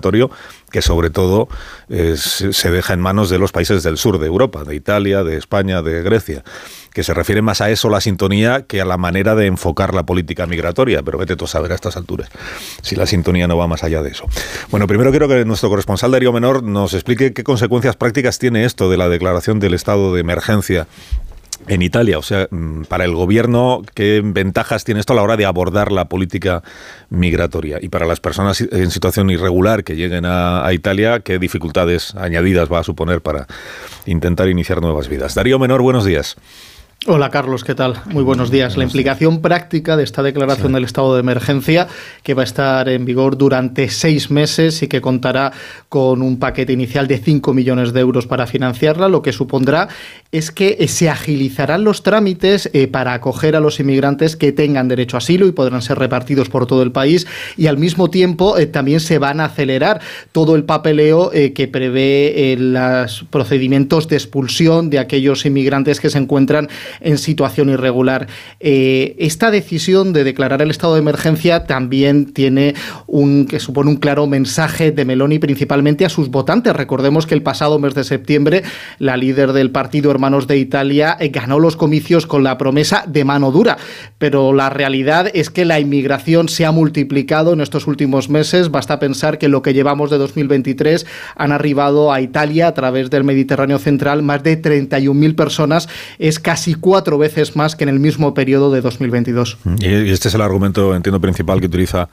[0.70, 1.48] que sobre todo
[1.88, 5.37] eh, se deja en manos de los países del sur de Europa, de Italia, de
[5.37, 6.44] España, de Grecia,
[6.92, 10.05] que se refiere más a eso la sintonía que a la manera de enfocar la
[10.05, 12.28] política migratoria, pero vete tú a saber a estas alturas
[12.83, 14.26] si la sintonía no va más allá de eso.
[14.70, 18.90] Bueno, primero quiero que nuestro corresponsal Darío Menor nos explique qué consecuencias prácticas tiene esto
[18.90, 20.87] de la declaración del estado de emergencia
[21.68, 25.37] en Italia, o sea, mm, para el gobierno, ¿qué ventajas tiene esto a la hora
[25.37, 26.62] de abordar la política
[27.11, 27.79] migratoria?
[27.81, 32.81] Y para las personas en situación irregular que lleguen a, Italia, ¿qué dificultades añadidas va
[32.81, 33.46] a suponer para
[34.07, 35.35] intentar iniciar nuevas vidas?
[35.35, 36.37] Darío Menor, buenos días.
[37.08, 37.94] Hola Carlos, ¿qué tal?
[38.12, 38.76] Muy buenos días.
[38.76, 41.88] La implicación práctica de esta declaración del estado de emergencia,
[42.22, 45.52] que va a estar en vigor durante seis meses y que contará
[45.88, 49.88] con un paquete inicial de 5 millones de euros para financiarla, lo que supondrá
[50.30, 54.86] es que eh, se agilizarán los trámites eh, para acoger a los inmigrantes que tengan
[54.86, 58.56] derecho a asilo y podrán ser repartidos por todo el país y al mismo tiempo
[58.56, 64.88] eh, también se van a acelerar todo el papeleo que prevé los procedimientos de expulsión
[64.88, 66.68] de aquellos inmigrantes que se encuentran
[67.00, 68.28] en situación irregular.
[68.61, 72.74] Eh, esta decisión de declarar el estado de emergencia también tiene
[73.07, 76.74] un que supone un claro mensaje de Meloni principalmente a sus votantes.
[76.74, 78.62] Recordemos que el pasado mes de septiembre
[78.98, 83.24] la líder del partido Hermanos de Italia eh, ganó los comicios con la promesa de
[83.24, 83.78] mano dura,
[84.18, 88.70] pero la realidad es que la inmigración se ha multiplicado en estos últimos meses.
[88.70, 93.24] Basta pensar que lo que llevamos de 2023 han arribado a Italia a través del
[93.24, 98.35] Mediterráneo central más de 31.000 personas, es casi cuatro veces más que en el mismo
[98.35, 99.57] periodo de 2022.
[99.79, 102.11] Y este es el argumento, entiendo, principal que utiliza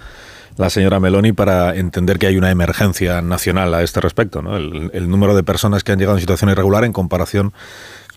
[0.56, 4.56] la señora Meloni para entender que hay una emergencia nacional a este respecto, ¿no?
[4.58, 7.54] el, número de personas que han llegado en situación irregular en comparación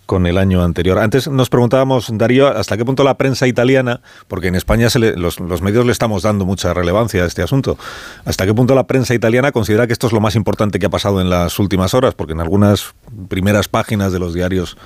[0.07, 0.99] con el año anterior.
[0.99, 5.63] Antes nos preguntábamos, Darío, hasta qué punto la prensa italiana, porque en España los, los,
[5.63, 7.79] medios le estamos dando mucha relevancia a este asunto,
[8.25, 10.91] hasta qué punto la prensa italiana considera que esto es lo más importante que ha
[10.91, 12.95] pasado en las últimas horas, porque en algunas
[13.29, 14.77] primeras páginas de los diarios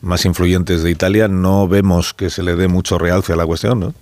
[0.00, 3.80] más influyentes de Italia, no vemos que se le dé mucho realce a la cuestión,
[3.80, 3.94] ¿no?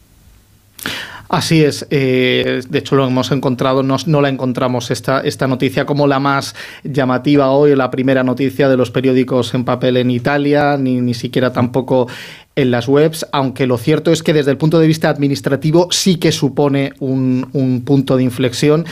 [1.29, 1.87] Así es.
[1.91, 6.55] Eh, de hecho, lo hemos encontrado, no, la encontramos esta, noticia como la más
[6.85, 11.53] llamativa hoy, la primera noticia de los periódicos en papel en Italia, ni, ni siquiera
[11.53, 12.07] tampoco
[12.55, 16.17] en las webs, aunque lo cierto es que desde el punto de vista administrativo sí
[16.17, 18.87] que supone un punto de inflexión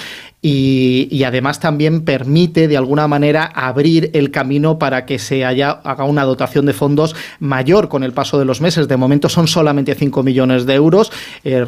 [0.46, 6.04] y, además también permite de alguna manera abrir el camino para que se haya, haga
[6.04, 8.86] una dotación de fondos mayor con el paso de los meses.
[8.86, 11.10] De momento son solamente 5 millones de euros,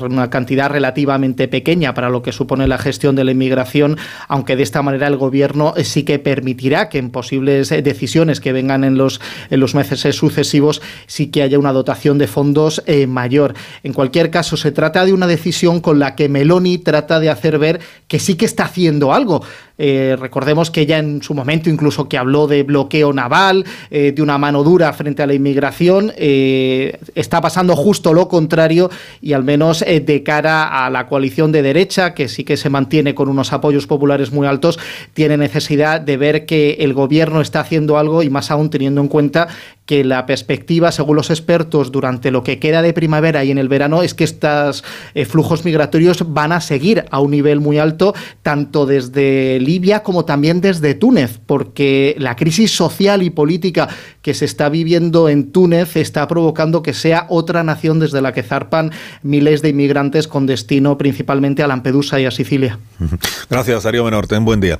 [0.02, 3.96] una cantidad relativamente pequeña para lo que supone la gestión de la inmigración,
[4.28, 8.84] aunque de esta manera el gobierno sí que permitirá que en posibles decisiones que vengan
[8.84, 13.54] en los, en los meses sucesivos sí que haya una dotación de fondos eh, mayor.
[13.84, 17.58] En cualquier caso, se trata de una decisión con la que Meloni trata de hacer
[17.58, 19.42] ver que sí que está haciendo algo.
[19.78, 24.22] Eh, recordemos que ella en su momento incluso que habló de bloqueo naval, eh, de
[24.22, 29.44] una mano dura frente a la inmigración, eh, está pasando justo lo contrario y al
[29.44, 33.52] menos de cara a la coalición de derecha, que sí que se mantiene con unos
[33.52, 34.78] apoyos populares muy altos,
[35.12, 39.08] tiene necesidad de ver que el gobierno está haciendo algo y más aún teniendo en
[39.08, 39.48] cuenta
[39.86, 43.68] que la perspectiva, según los expertos, durante lo que queda de primavera y en el
[43.68, 44.84] verano es que estos
[45.26, 50.60] flujos migratorios van a seguir a un nivel muy alto, tanto desde Libia como también
[50.60, 53.88] desde Túnez, porque la crisis social y política
[54.22, 58.42] que se está viviendo en Túnez está provocando que sea otra nación desde la que
[58.42, 58.90] zarpan
[59.22, 62.78] miles de inmigrantes con destino principalmente a Lampedusa y a Sicilia.
[63.50, 64.36] Gracias, Darío Menorte.
[64.38, 64.78] Buen día.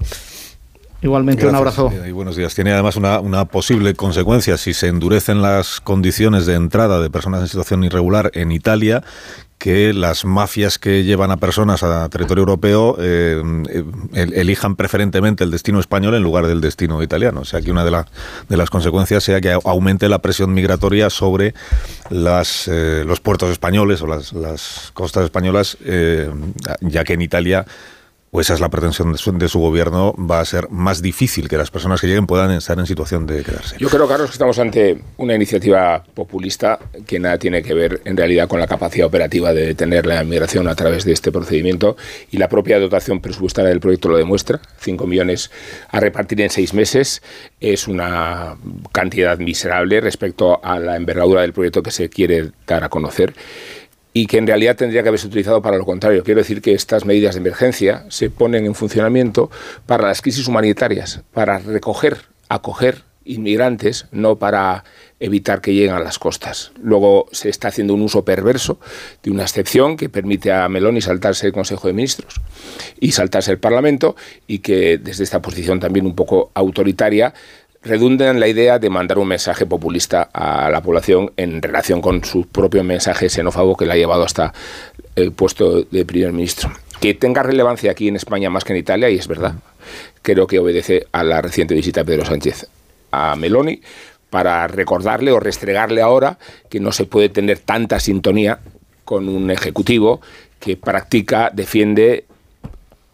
[1.03, 1.93] Igualmente un abrazo.
[2.07, 2.55] Y buenos días.
[2.55, 7.43] Tiene además una, una, posible consecuencia si se endurecen las condiciones de entrada de personas
[7.43, 9.03] en situación irregular en Italia
[9.59, 13.43] que las mafias que llevan a personas a territorio europeo eh,
[14.13, 17.41] elijan preferentemente el destino español en lugar del destino italiano.
[17.41, 18.05] O sea, que una de,
[18.49, 21.55] de las consecuencias sea que aumente la presión migratoria sobre
[22.11, 26.31] las, eh, los puertos españoles o las, las costas españolas, eh,
[26.83, 27.65] ya que en Italia
[28.37, 31.71] o esa es la pretensión de su, gobierno, va a ser más difícil que las
[31.71, 33.77] personas que lleguen puedan estar en situación de quedarse.
[33.79, 38.15] Yo creo, Carlos, que estamos ante una iniciativa populista que nada tiene que ver en
[38.15, 41.97] realidad con la capacidad operativa de detener la inmigración a través de este procedimiento
[42.31, 44.61] y la propia dotación presupuestaria del proyecto lo demuestra.
[44.81, 45.51] 5 millones
[45.89, 47.23] a repartir en seis meses
[47.59, 48.59] es una
[48.93, 53.33] cantidad miserable respecto a la envergadura del proyecto que se quiere dar a conocer
[54.17, 56.25] y que en realidad tendría que haberse utilizado para lo contrario.
[56.25, 59.51] Quiero decir que estas medidas de emergencia se ponen en funcionamiento
[59.85, 64.85] para las crisis humanitarias, para recoger, acoger inmigrantes, no para
[65.21, 66.73] evitar que lleguen a las costas.
[66.83, 68.81] Luego se está haciendo un uso perverso
[69.23, 72.41] de una excepción que permite a Meloni saltarse el Consejo de Ministros
[72.99, 77.35] y saltarse el Parlamento y que desde esta posición también un poco autoritaria
[77.87, 82.25] redunda en la idea de mandar un mensaje populista a la población en relación con
[82.25, 84.53] su propio mensaje xenófobo que le ha llevado hasta
[85.15, 86.71] el puesto de primer ministro.
[87.01, 89.55] Que tenga relevancia aquí en España más que en Italia, y es verdad,
[90.23, 92.69] creo que obedece a la reciente visita de Pedro Sánchez
[93.13, 93.81] a Meloni
[94.31, 98.59] para recordarle o restregarle ahora que no se puede tener tanta sintonía
[99.05, 100.21] con un ejecutivo
[100.61, 102.26] que practica, defiende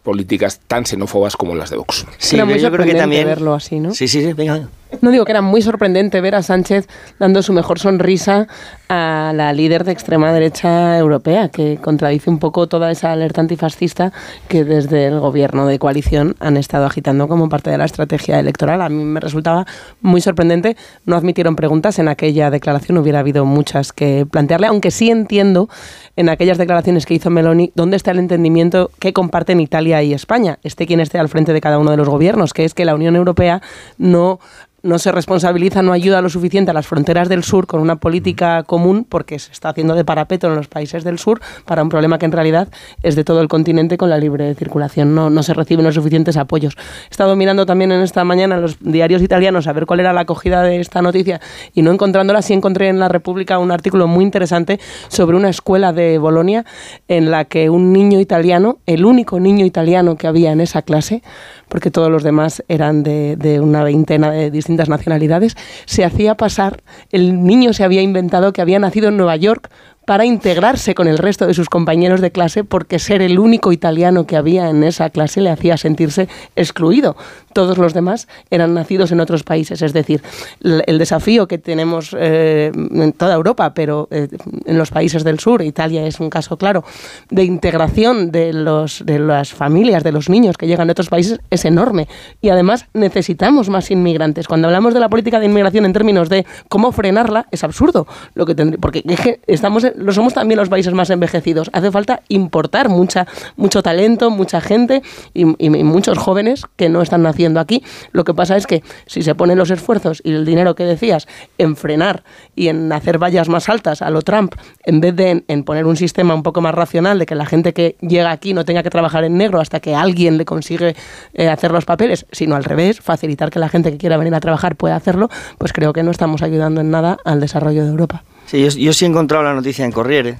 [0.03, 2.05] políticas tan xenófobas como las de Vox.
[2.17, 3.93] Sí, yo creo que también verlo así, ¿no?
[3.93, 4.67] Sí, sí, sí, venga.
[5.01, 6.87] No digo que era muy sorprendente ver a Sánchez
[7.19, 8.47] dando su mejor sonrisa
[8.89, 14.13] a la líder de extrema derecha europea, que contradice un poco toda esa alerta antifascista
[14.47, 18.81] que desde el gobierno de coalición han estado agitando como parte de la estrategia electoral.
[18.81, 19.65] A mí me resultaba
[20.01, 20.77] muy sorprendente.
[21.05, 25.69] No admitieron preguntas en aquella declaración, hubiera habido muchas que plantearle, aunque sí entiendo
[26.15, 30.59] en aquellas declaraciones que hizo Meloni dónde está el entendimiento que comparten Italia y España,
[30.63, 32.95] esté quien esté al frente de cada uno de los gobiernos, que es que la
[32.95, 33.61] Unión Europea
[33.97, 34.39] no
[34.83, 38.63] no se responsabiliza, no ayuda lo suficiente a las fronteras del sur con una política
[38.63, 42.19] común porque se está haciendo de parapeto en los países del sur para un problema
[42.19, 42.67] que en realidad
[43.01, 45.15] es de todo el continente con la libre circulación.
[45.15, 46.75] No, no se reciben los suficientes apoyos.
[47.05, 50.21] He estado mirando también en esta mañana los diarios italianos a ver cuál era la
[50.21, 51.39] acogida de esta noticia
[51.73, 55.93] y no encontrándola, sí encontré en La República un artículo muy interesante sobre una escuela
[55.93, 56.65] de Bolonia
[57.07, 61.23] en la que un niño italiano, el único niño italiano que había en esa clase,
[61.69, 66.81] porque todos los demás eran de, de una veintena de distintas nacionalidades, se hacía pasar,
[67.11, 69.69] el niño se había inventado que había nacido en Nueva York
[70.05, 74.25] para integrarse con el resto de sus compañeros de clase porque ser el único italiano
[74.25, 77.15] que había en esa clase le hacía sentirse excluido.
[77.53, 79.81] Todos los demás eran nacidos en otros países.
[79.81, 80.21] Es decir,
[80.61, 84.27] el desafío que tenemos eh, en toda Europa, pero eh,
[84.65, 86.83] en los países del sur, Italia es un caso claro,
[87.29, 91.39] de integración de, los, de las familias, de los niños que llegan de otros países,
[91.49, 92.07] es enorme.
[92.41, 94.47] Y además necesitamos más inmigrantes.
[94.47, 98.07] Cuando hablamos de la política de inmigración en términos de cómo frenarla, es absurdo.
[98.33, 99.03] Lo que porque
[99.47, 101.69] estamos, lo somos también los países más envejecidos.
[101.73, 105.01] Hace falta importar mucha, mucho talento, mucha gente
[105.33, 105.45] y,
[105.83, 107.83] muchos jóvenes que no están naciendo aquí.
[108.11, 111.27] Lo que pasa es que si se ponen los esfuerzos y el dinero que decías
[111.57, 112.23] en frenar
[112.55, 115.95] y en hacer vallas más altas a lo Trump, en vez de en, poner un
[115.95, 118.89] sistema un poco más racional de que la gente que llega aquí no tenga que
[118.89, 120.95] trabajar en negro hasta que alguien le consigue
[121.33, 124.39] eh, hacer los papeles, sino al revés, facilitar que la gente que quiera venir a
[124.39, 128.23] trabajar pueda hacerlo, pues creo que no estamos ayudando en nada al desarrollo de Europa.
[128.47, 130.37] Sí, yo, yo sí he encontrado la noticia en Corriere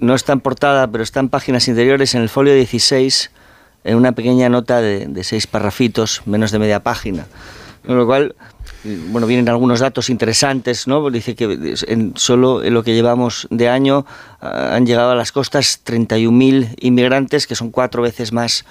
[0.00, 3.30] no está en portada, pero está en páginas interiores, en el folio 16,
[3.84, 7.26] en una pequeña nota de, seis parrafitos, menos de media página.
[7.86, 8.34] Con lo cual,
[8.84, 11.10] bueno, vienen algunos datos interesantes, ¿no?
[11.10, 14.04] Dice que en, solo en lo que llevamos de año
[14.40, 18.64] ah, han llegado a las costas 31.000 inmigrantes, que son cuatro veces más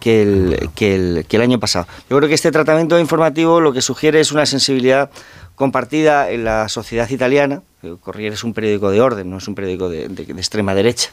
[0.00, 1.86] que el, que, el, que el año pasado.
[2.08, 5.10] Yo creo que este tratamiento informativo lo que sugiere es una sensibilidad
[5.54, 7.62] compartida en la sociedad italiana,
[8.00, 11.10] Corriere es un periódico de orden, no es un periódico de, extrema derecha,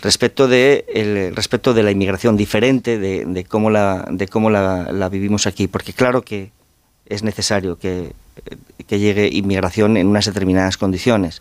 [0.00, 5.46] respecto de, el, respecto de la inmigración diferente, de, cómo, la, de cómo la, vivimos
[5.46, 6.50] aquí, porque claro que
[7.06, 8.12] es necesario que,
[8.86, 11.40] que llegue inmigración en unas determinadas condiciones.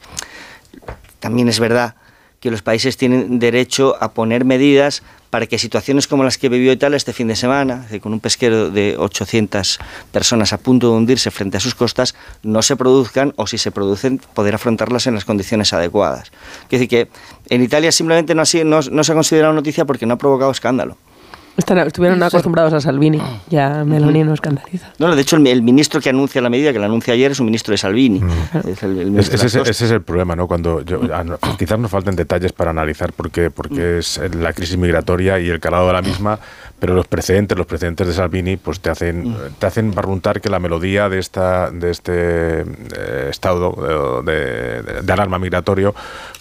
[1.20, 1.96] También es verdad
[2.40, 6.72] que los países tienen derecho a poner medidas para que situaciones como las que vivió
[6.72, 9.80] Italia este fin de semana, con un pesquero de 800
[10.12, 12.14] personas a punto de hundirse frente a sus costas,
[12.44, 16.32] no se produzcan o si se producen, poder afrontarlas en las condiciones adecuadas.
[16.70, 17.08] Quiere decir que
[17.50, 20.98] en Italia simplemente no, no, no se ha considerado noticia porque no ha provocado escándalo
[21.58, 24.92] estuvieron acostumbrados a Salvini, ya Meloni no escandaliza.
[25.00, 27.46] No, de hecho el, ministro que anuncia la medida, que la anuncia ayer, es un
[27.46, 28.22] ministro de Salvini.
[28.68, 30.48] ese, es el problema, ¿no?
[30.48, 30.84] Cuando
[31.14, 31.24] ah,
[31.58, 35.60] quizás nos falten detalles para analizar por qué, porque es la crisis migratoria y el
[35.60, 36.40] calado de la misma,
[36.82, 40.58] pero los precedentes, los precedentes de Salvini, pues te hacen, te hacen barruntar que la
[40.58, 45.94] melodía de esta, de este eh, estado de, de, alarma migratorio,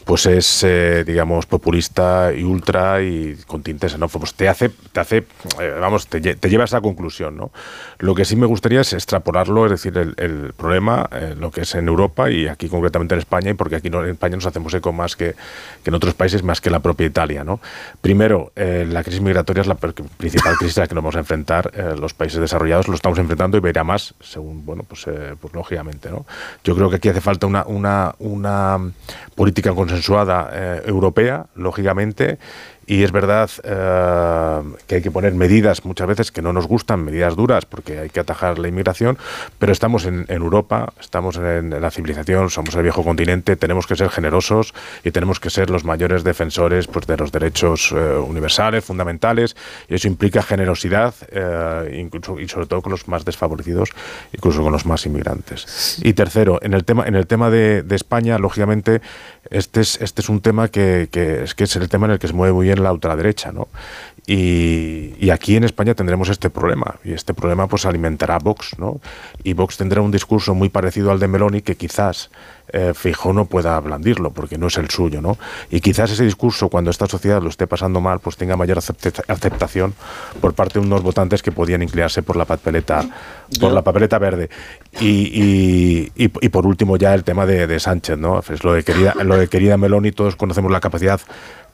[0.06, 4.32] pues es, eh, digamos, populista y ultra y con tintes xenófobos.
[4.32, 5.16] Te hace, te hace,
[5.60, 7.50] eh, vamos, te, lleva a esa conclusión, ¿no?
[7.98, 11.86] Lo que sí me gustaría es extrapolarlo, es decir, el, problema, lo que es en
[11.86, 15.16] Europa y aquí concretamente en España, y porque aquí en España nos hacemos eco más
[15.16, 15.34] que,
[15.84, 17.60] que en otros países, más que la propia Italia, ¿no?
[18.00, 21.70] Primero, la crisis migratoria es la principal crisis a la que nos vamos a enfrentar
[21.74, 25.54] eh, los países desarrollados, lo estamos enfrentando y verá más, según, bueno, pues, eh, pues
[25.54, 26.10] lógicamente.
[26.10, 26.26] ¿no?
[26.64, 28.78] Yo creo que aquí hace falta una, una, una
[29.34, 32.38] política consensuada eh, europea, lógicamente,
[32.86, 37.04] y es verdad eh, que hay que poner medidas muchas veces que no nos gustan,
[37.04, 39.18] medidas duras, porque hay que atajar la inmigración,
[39.58, 44.10] pero estamos en, Europa, estamos en, la civilización, somos el viejo continente, tenemos que ser
[44.10, 44.74] generosos
[45.04, 49.56] y tenemos que ser los mayores defensores pues, de los derechos eh, universales, fundamentales,
[49.88, 53.90] y eso implica generosidad, eh, incluso, y sobre todo con los más desfavorecidos,
[54.32, 56.00] incluso con los más inmigrantes.
[56.02, 59.02] Y tercero, en el tema, en el tema de, España, lógicamente,
[59.50, 62.18] este es, este es un tema que, que, es, que es el tema en el
[62.18, 63.68] que se mueve muy bien la ultraderecha, ¿no?
[64.26, 69.00] Y, aquí en España tendremos este problema, y este problema pues alimentará Vox, ¿no?
[69.42, 72.30] Y Vox tendrá un discurso muy parecido al de Meloni que quizás
[72.72, 72.92] eh,
[73.32, 75.38] no pueda blandirlo, porque no es el suyo, ¿no?
[75.70, 79.94] Y quizás ese discurso, cuando esta sociedad lo esté pasando mal, pues tenga mayor aceptación
[80.40, 83.04] por parte de unos votantes que podían inclinarse por la papeleta,
[83.60, 84.50] por la papeleta verde.
[85.00, 88.40] Y, y, por último ya el tema de, de Sánchez, ¿no?
[88.40, 91.20] Es lo de querida, lo de querida Meloni, todos conocemos la capacidad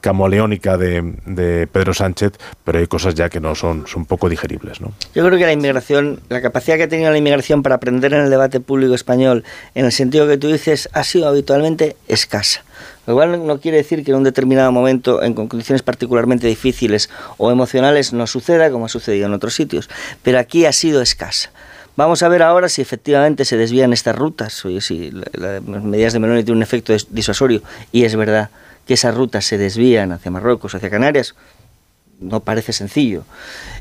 [0.00, 2.34] camaleónica de, de, Pedro Sánchez,
[2.64, 4.80] pero hay cosas ya que no son, son poco digeribles.
[4.80, 4.92] ¿no?
[5.14, 8.20] Yo creo que la inmigración, la capacidad que ha tenido la inmigración para aprender en
[8.20, 9.44] el debate público español,
[9.74, 12.64] en el sentido que tú dices, ha sido habitualmente escasa.
[13.06, 17.08] Lo cual no quiere decir que en un determinado momento, en condiciones particularmente difíciles
[17.38, 19.88] o emocionales, no suceda como ha sucedido en otros sitios,
[20.22, 21.50] pero aquí ha sido escasa.
[21.96, 26.18] Vamos a ver ahora si efectivamente se desvían estas rutas, o si las medidas de
[26.18, 27.62] Meloni tienen un efecto disuasorio,
[27.92, 28.50] y es verdad
[28.86, 31.34] que esas rutas se desvían hacia Marruecos, hacia Canarias,
[32.20, 33.24] no parece sencillo.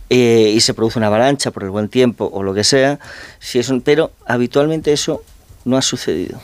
[0.09, 2.99] Eh, y se produce una avalancha por el buen tiempo o lo que sea,
[3.39, 5.23] si es un, pero habitualmente eso
[5.65, 6.39] no ha sucedido.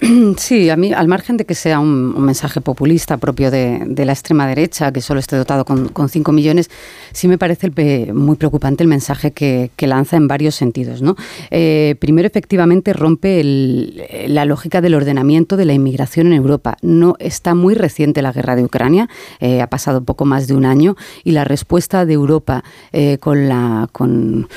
[0.36, 4.46] Sí, a mí, al margen de que sea un, mensaje populista propio de, la extrema
[4.46, 6.70] derecha, que solo esté dotado con, con 5 millones,
[7.12, 7.70] sí me parece
[8.12, 11.02] muy preocupante el mensaje que, lanza en varios sentidos.
[11.02, 11.14] ¿no?
[11.50, 16.78] Eh, primero, efectivamente, rompe la lógica del ordenamiento de la inmigración en Europa.
[16.80, 19.08] No está muy reciente la guerra de Ucrania,
[19.40, 23.48] eh, ha pasado poco más de un año, y la respuesta de Europa eh, con
[23.48, 24.48] la con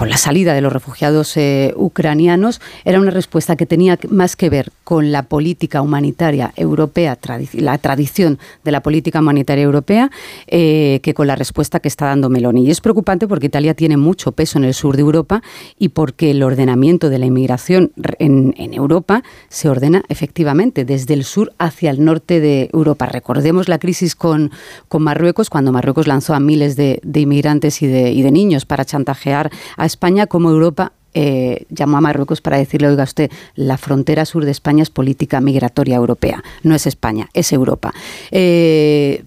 [0.00, 4.48] con la salida de los refugiados eh, ucranianos era una respuesta que tenía más que
[4.48, 7.18] ver con la política humanitaria europea,
[7.52, 10.10] la tradición de la política humanitaria europea,
[10.46, 12.64] eh, que con la respuesta que está dando Meloni.
[12.64, 15.42] Y es preocupante porque Italia tiene mucho peso en el sur de Europa
[15.78, 21.52] y porque el ordenamiento de la inmigración en, Europa se ordena efectivamente desde el sur
[21.58, 23.04] hacia el norte de Europa.
[23.04, 24.50] Recordemos la crisis con,
[24.88, 28.86] con Marruecos, cuando Marruecos lanzó a miles de, inmigrantes y de, y de niños para
[28.86, 34.24] chantajear a España como Europa eh, llamó a Marruecos para decirle, oiga usted, la frontera
[34.24, 37.92] sur de España es política migratoria europea, no es España, es Europa.
[38.30, 39.24] Eh,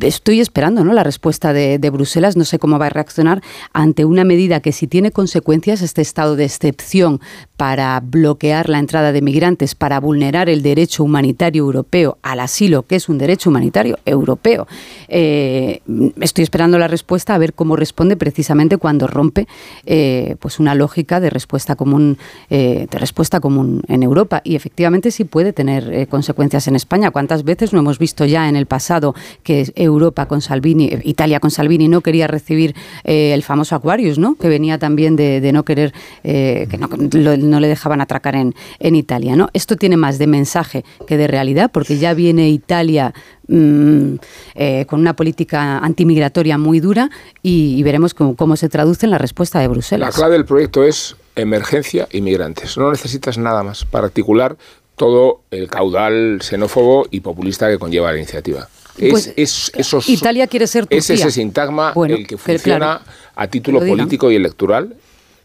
[0.00, 0.92] estoy esperando ¿no?
[0.92, 2.36] la respuesta de, Bruselas.
[2.36, 3.42] No sé cómo va a reaccionar
[3.72, 7.20] ante una medida que si tiene consecuencias, este estado de excepción
[7.56, 12.96] para bloquear la entrada de migrantes, para vulnerar el derecho humanitario europeo al asilo, que
[12.96, 14.66] es un derecho humanitario europeo.
[15.08, 15.80] Eh,
[16.20, 19.46] estoy esperando la respuesta a ver cómo responde precisamente cuando rompe
[19.86, 22.18] eh, pues una lógica de respuesta común,
[22.50, 24.42] eh, de respuesta común en Europa.
[24.44, 27.10] Y efectivamente sí puede tener consecuencias en España.
[27.10, 31.50] ¿Cuántas veces no hemos visto ya en el pasado que Europa con Salvini, Italia con
[31.50, 34.34] Salvini no quería recibir el famoso Aquarius, ¿no?
[34.34, 35.92] que venía también de, no querer,
[36.22, 36.88] que no,
[37.46, 39.36] no le dejaban atracar en, en Italia.
[39.36, 39.48] ¿no?
[39.52, 43.14] Esto tiene más de mensaje que de realidad, porque ya viene Italia
[43.48, 44.14] mm,
[44.54, 47.10] eh, con una política antimigratoria muy dura
[47.42, 50.08] y, veremos cómo, cómo, se traduce en la respuesta de Bruselas.
[50.08, 52.76] La clave del proyecto es emergencia inmigrantes.
[52.76, 54.56] No necesitas nada más para articular
[54.96, 58.68] todo el caudal xenófobo y populista que conlleva la iniciativa.
[58.98, 60.98] Pues, es, esos, Italia quiere ser Turquía.
[60.98, 63.02] Es ese sintagma el que funciona
[63.34, 64.96] a título político y electoral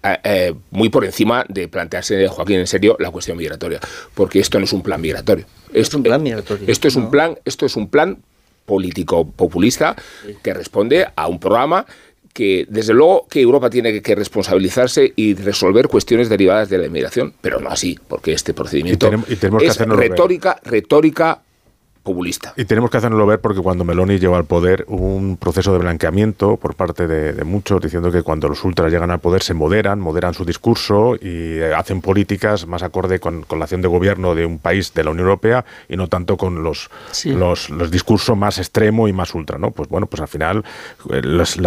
[0.04, 3.80] eh, eh, muy por encima de plantearse, Joaquín, en serio, la cuestión migratoria.
[4.14, 5.46] Porque esto no es un plan migratorio.
[5.74, 6.66] Esto, es un plan migratorio.
[6.68, 8.18] Esto es un plan, esto es un plan
[8.66, 9.96] político populista
[10.44, 11.86] que responde a un programa
[12.34, 17.34] que desde luego que Europa tiene que responsabilizarse y resolver cuestiones derivadas de la inmigración,
[17.42, 19.12] pero no así, porque este procedimiento
[19.60, 21.42] es retórica, retórica
[22.04, 22.54] populista.
[22.58, 25.80] Y tenemos que hacerlo ver porque cuando Meloni llegó al poder hubo un proceso de
[25.80, 30.00] blanqueamiento por parte de, muchos diciendo que cuando los ultras llegan al poder se moderan,
[30.00, 34.46] moderan su discurso y eh, hacen políticas más acorde con, la acción de gobierno de
[34.46, 36.90] un país de la Unión Europea y no tanto con los,
[37.26, 39.58] los, discursos más extremo y más ultra.
[39.58, 39.72] ¿no?
[39.72, 40.64] Pues bueno, pues al final
[41.12, 41.58] eh, los,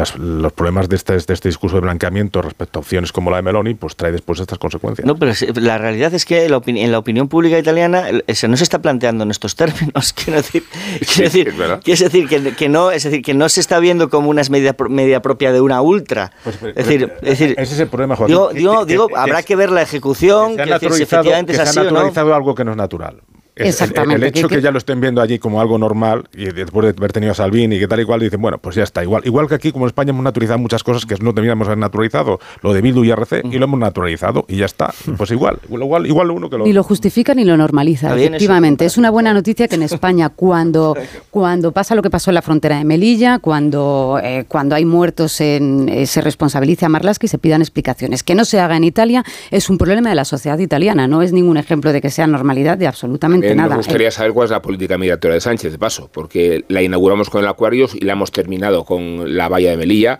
[0.52, 3.74] problemas de este, de este discurso de blanqueamiento respecto a opciones como la de Meloni
[3.74, 5.06] pues trae después estas consecuencias.
[5.06, 8.80] No, pero la realidad es que en la opinión pública italiana se no se está
[8.80, 10.64] planteando en estos términos quiero decir,
[11.00, 15.52] decir, que, no, es decir, que no se está viendo como una media, media propia
[15.52, 16.32] de una ultra.
[16.42, 18.36] Pues, es, decir, ese es el problema, Joaquín.
[18.54, 22.64] Digo, digo, habrá que ver la ejecución, que, se efectivamente es así, naturalizado algo que
[22.64, 23.22] no es natural.
[23.56, 24.16] Exactamente.
[24.16, 27.12] El, hecho que, ya lo estén viendo allí como algo normal y después de haber
[27.12, 29.02] tenido a Salvini y que tal y cual, dicen, bueno, pues ya está.
[29.02, 31.78] Igual igual que aquí, como en España, hemos naturalizado muchas cosas que no teníamos haber
[31.78, 34.92] naturalizado, lo de Bildu y RC, y lo hemos naturalizado y ya está.
[35.16, 36.64] Pues igual, igual, igual uno que lo...
[36.64, 38.84] Ni lo justifica ni lo normaliza, efectivamente.
[38.84, 40.96] Es una buena noticia que en España, cuando,
[41.30, 45.40] cuando pasa lo que pasó en la frontera de Melilla, cuando, eh, cuando hay muertos,
[45.40, 48.22] en, eh, se responsabilice a Marlaska y se pidan explicaciones.
[48.22, 51.32] Que no se haga en Italia es un problema de la sociedad italiana, no es
[51.32, 54.96] ningún ejemplo de que sea normalidad de absolutamente me gustaría saber cuál es la política
[54.96, 58.84] migratoria de Sánchez, de paso, porque la inauguramos con el Aquarius y la hemos terminado
[58.84, 60.18] con la valla de Melilla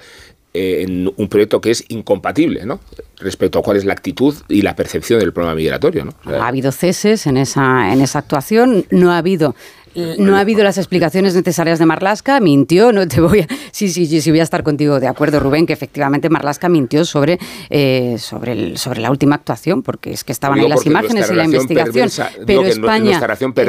[0.53, 2.79] eh, en un proyecto que es incompatible, ¿no?
[3.19, 6.13] Respecto a cuál es la actitud y la percepción del problema migratorio, ¿no?
[6.27, 9.57] ha habido ceses en esa, en esa actuación, no ha habido
[9.95, 13.49] no ha habido las explicaciones necesarias de Marlasca, mintió, no te voy a...
[13.73, 17.05] Sí, sí, sí, sí voy a estar contigo de acuerdo, Rubén, que efectivamente Marlasca mintió
[17.05, 17.39] sobre,
[17.71, 21.35] eh, sobre, el, sobre la última actuación, porque es que estaban ahí las imágenes y
[21.35, 22.09] la investigación.
[22.47, 23.21] pero España,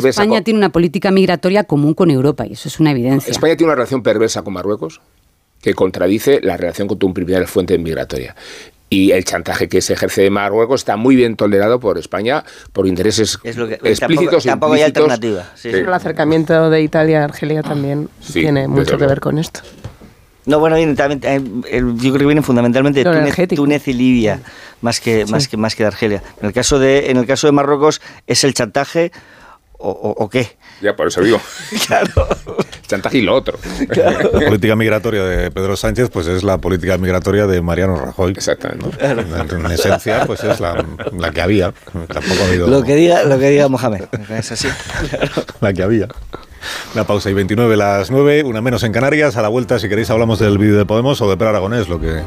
[0.03, 3.31] España tiene una política migratoria común con Europa y eso es una evidencia.
[3.31, 5.01] España tiene una relación perversa con Marruecos
[5.61, 8.35] que contradice la relación con tu primera fuente migratoria
[8.89, 12.87] y el chantaje que se ejerce de Marruecos está muy bien tolerado por España por
[12.87, 15.45] intereses explícitos tampoco, hay alternativa.
[15.63, 19.61] El acercamiento de Italia a Argelia también tiene mucho que ver con esto.
[20.45, 24.41] No, bueno, eh, yo creo que viene fundamentalmente de Túnez, y Libia,
[24.81, 26.23] más que, más, que, más que de Argelia.
[26.39, 29.11] En el, caso de, en el caso de Marruecos, ¿es el chantaje
[29.79, 30.55] o, o qué?
[30.81, 31.39] Ya, por eso digo.
[31.87, 32.27] claro.
[32.87, 33.57] Chantaje y lo otro.
[33.89, 38.33] La política migratoria de Pedro Sánchez, pues es la política migratoria de Mariano Rajoy.
[38.33, 38.87] Exactamente.
[39.03, 40.85] En, esencia, pues es la,
[41.33, 41.73] que había.
[41.93, 42.67] Tampoco ha habido...
[42.67, 44.05] Lo que diga, lo que diga Mohamed.
[44.29, 44.67] Es así.
[45.61, 46.07] La que había.
[46.93, 49.37] Una pausa y 29 las 9, una menos en Canarias.
[49.37, 51.99] A la vuelta, si queréis, hablamos del vídeo de Podemos o de Per Aragonés, lo
[51.99, 52.21] que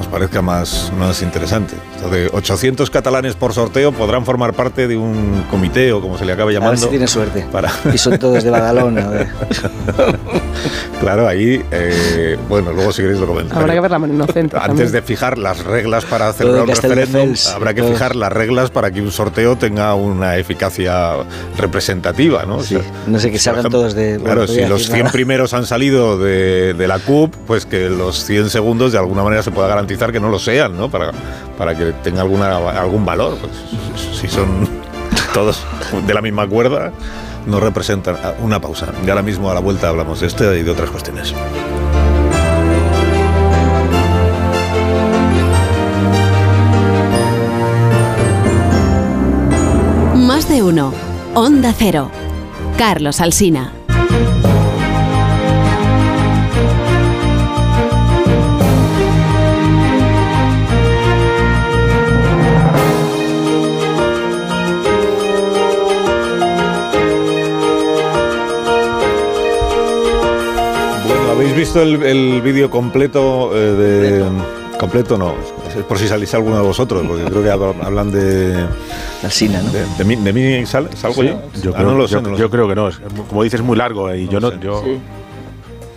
[0.00, 1.74] nos parezca más, más interesante.
[2.10, 6.32] de 800 catalanes por sorteo podrán formar parte de un comité o como se le
[6.32, 6.70] acabe llamando.
[6.70, 7.46] A ver si tiene suerte.
[7.92, 9.08] Y son todos de Badalona.
[11.00, 13.62] claro, ahí, eh, bueno, luego si queréis lo comentamos.
[13.62, 14.56] Habrá que ver la mano inocente.
[14.58, 18.90] Antes de fijar las reglas para celebrar un referéndum, habrá que fijar las reglas para
[18.90, 21.12] que un sorteo tenga una eficacia
[21.58, 22.60] representativa, ¿no?
[23.06, 24.20] no sé que salgan todos de...
[24.22, 28.50] Claro, si los 100 primeros han salido de, de la CUP, pues que los 100
[28.50, 30.90] segundos de alguna manera se pueda garantizar que no lo sean, ¿no?
[30.90, 31.12] Para,
[31.56, 33.36] para que tenga alguna, algún valor.
[33.38, 33.52] Pues,
[34.20, 34.68] si son
[35.34, 35.62] todos
[36.06, 36.92] de la misma cuerda,
[37.46, 38.86] no representan una pausa.
[39.06, 41.34] Y ahora mismo a la vuelta hablamos de este y de otras cuestiones.
[50.14, 50.92] Más de uno.
[51.34, 52.10] Onda Cero.
[52.80, 53.74] Carlos Alsina.
[71.30, 74.24] ¿Habéis visto el, vídeo completo eh, de...
[74.78, 75.34] Completo no,
[75.88, 78.66] por si salís alguno de vosotros, porque creo que hablan de...
[79.22, 79.70] Alcina, ¿no?
[79.70, 81.40] De, mí, de mí salgo yo.
[81.62, 82.90] Yo, ah, creo, no yo, yo creo que no.
[83.28, 84.58] Como dices, es muy largo y yo no...
[84.60, 84.82] Yo,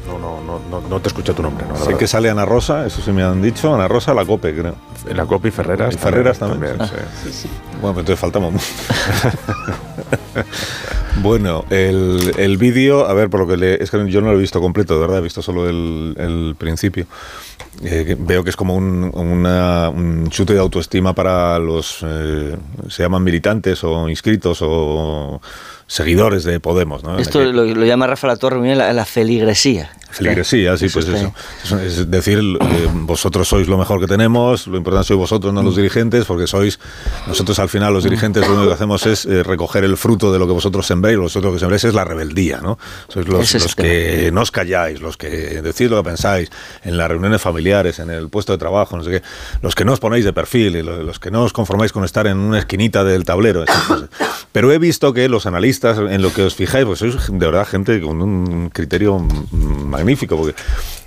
[0.08, 1.66] no, no, no, no, te escucho tu nombre.
[1.68, 3.74] No, sé que sale Ana Rosa, eso sí me han dicho.
[3.74, 4.76] Ana Rosa, la COPE, creo.
[5.14, 5.94] La COPE y Ferreras.
[5.94, 6.78] Y Ferreras también.
[7.32, 7.50] sí.
[7.82, 8.54] Bueno, pues entonces faltamos.
[11.22, 14.38] bueno, el, el vídeo, a ver, por lo que le, es que yo no lo
[14.38, 17.06] he visto completo, de verdad, he visto solo el, el principio.
[17.84, 22.56] Eh, veo que es como un, un, chute de autoestima para los, eh,
[22.88, 25.42] se llaman militantes o inscritos o
[25.88, 27.04] seguidores de Podemos.
[27.04, 27.18] ¿no?
[27.18, 29.92] Esto lo, llama Rafa La Torre la, la feligresía.
[30.14, 31.34] Feligresía, sí, pues eso.
[31.84, 35.76] Es decir, eh, vosotros sois lo mejor que tenemos, lo importante sois vosotros, no los
[35.76, 36.80] dirigentes, porque sois,
[37.26, 40.38] nosotros al final los dirigentes lo único que hacemos es eh, recoger el fruto de
[40.38, 42.78] lo que vosotros sembréis, lo que sembréis es la rebeldía, ¿no?
[43.08, 45.30] Sois los, los que no os calláis, los que
[45.64, 46.52] decís lo que pensáis,
[46.84, 49.24] en las reuniones familiares, en el puesto de trabajo, no sé qué,
[49.64, 52.38] los que no os ponéis de perfil, los que no os conformáis con estar en
[52.38, 53.66] una esquinita del tablero.
[54.52, 57.66] Pero he visto que los analistas, en lo que os fijáis, pues sois de verdad
[57.66, 59.20] gente con un criterio
[59.52, 60.56] magnífico, porque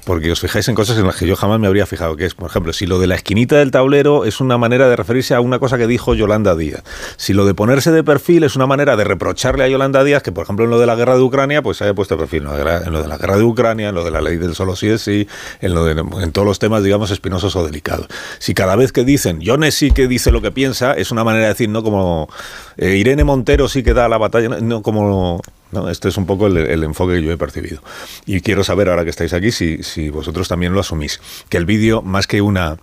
[0.06, 2.34] porque os fijáis en cosas en las que yo jamás me habría fijado, que es,
[2.34, 5.40] por ejemplo, si lo de la esquinita del tablero es una manera de referirse a
[5.40, 6.84] una cosa que dijo Yolanda Díaz,
[7.16, 10.30] si lo de ponerse de perfil es una manera de reprocharle a Yolanda Díaz que,
[10.30, 13.02] por ejemplo, en lo de la guerra de Ucrania, pues haya puesto perfil, en lo
[13.02, 15.26] de la guerra de Ucrania, en lo de la ley del solo sí es sí,
[15.60, 18.06] en, lo de, en todos los temas, digamos, espinosos o delicados.
[18.38, 21.46] Si cada vez que dicen, Yone sí que dice lo que piensa, es una manera
[21.46, 22.28] de decir, no como
[22.76, 25.40] eh, Irene Montero sí que da la batalla, no como
[25.72, 25.88] ¿no?
[25.90, 27.82] Este es un poco el, enfoque que yo he percibido.
[28.24, 31.20] Y quiero saber, ahora que estáis aquí, si, si vosotros también lo asumís.
[31.48, 32.78] Que el vídeo, más que una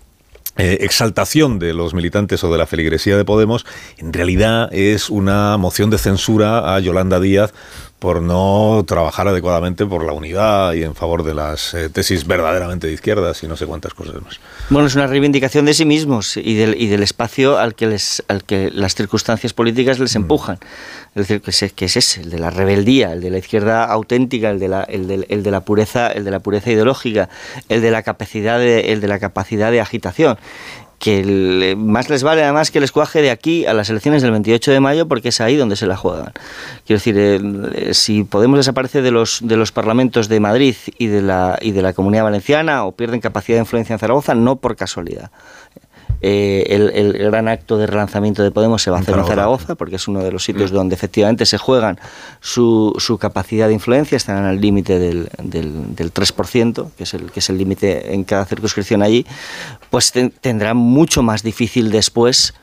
[0.55, 3.65] eh, exaltación de los militantes o de la feligresía de Podemos,
[3.97, 7.53] en realidad es una moción de censura a Yolanda Díaz
[8.03, 12.85] por no trabajar adecuadamente por la unidad y en favor de las eh, tesis verdaderamente
[12.85, 14.41] de izquierdas y no sé cuántas cosas más.
[14.69, 18.21] Bueno, es una reivindicación de sí mismos y del, y del espacio al que, les,
[18.27, 20.17] al que las circunstancias políticas les mm.
[20.17, 20.57] empujan.
[21.15, 23.85] Es decir, que es, que es ese, el de la rebeldía, el de la izquierda
[23.85, 27.29] auténtica, el de la, el de, el de la pureza, el de la pureza ideológica,
[27.69, 30.37] el de la capacidad de, el de la capacidad de agitación
[31.03, 34.71] que más les vale además que les cuaje de aquí a las elecciones del 28
[34.71, 36.31] de mayo porque es ahí donde se la juegan.
[36.85, 41.21] Quiero decir, eh, si Podemos desaparecer de los, de los parlamentos de Madrid y de,
[41.21, 44.77] la, y de la Comunidad Valenciana o pierden capacidad de influencia en Zaragoza, no por
[44.77, 45.29] casualidad.
[46.25, 49.97] Eh, el, gran acto de relanzamiento de Podemos se va a hacer en Zaragoza, porque
[49.97, 50.75] es uno de los sitios mm.
[50.75, 51.99] donde efectivamente se juegan
[52.39, 57.29] su, su capacidad de influencia, están al límite del, del, del, 3%, que es el
[57.29, 59.25] que es el límite en cada circunscripción allí,
[59.89, 62.53] pues tendrá mucho más difícil después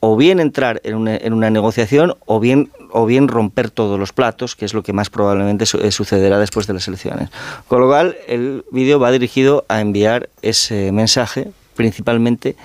[0.00, 4.12] o bien entrar en una, en una, negociación o bien, o bien romper todos los
[4.12, 7.28] platos, que es lo que más probablemente eh, sucederá después de las elecciones.
[7.68, 12.56] Con lo cual, el vídeo va dirigido a enviar ese mensaje principalmente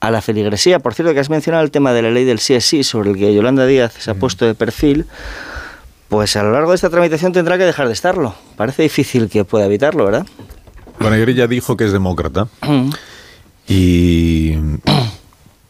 [0.00, 0.78] a la feligresía.
[0.78, 3.16] Por cierto, que has mencionado el tema de la ley del sí sí, sobre el
[3.16, 5.06] que Yolanda Díaz se ha puesto de perfil,
[6.08, 8.34] pues a lo largo de esta tramitación tendrá que dejar de estarlo.
[8.56, 10.26] Parece difícil que pueda evitarlo, ¿verdad?
[11.00, 12.48] Bueno, ya dijo que es demócrata.
[13.68, 14.56] y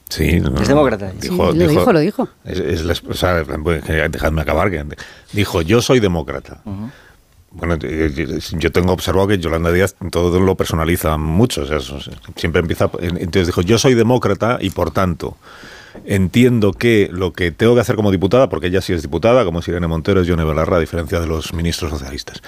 [0.08, 1.12] Sí, es demócrata.
[1.20, 2.28] Dijo, lo dijo, lo dijo.
[3.08, 3.44] o sea,
[4.08, 4.70] dejadme acabar.
[5.32, 6.62] dijo, yo soy demócrata.
[7.50, 11.64] Bueno, yo tengo observado que Yolanda Díaz todo lo personaliza mucho.
[12.36, 12.90] Siempre empieza.
[13.00, 15.36] Entonces dijo: Yo soy demócrata y por tanto
[16.04, 19.60] entiendo que lo que tengo que hacer como diputada, porque ella sí es diputada, como
[19.60, 22.42] es Irene Montero, es Yone Belarra, a diferencia de los ministros socialistas.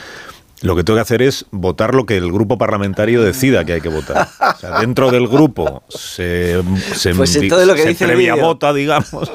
[0.63, 3.81] Lo que tengo que hacer es votar lo que el grupo parlamentario decida que hay
[3.81, 4.29] que votar.
[4.41, 6.63] O sea, dentro del grupo se,
[6.95, 9.33] se, pues lo que dice previa vota, digamos,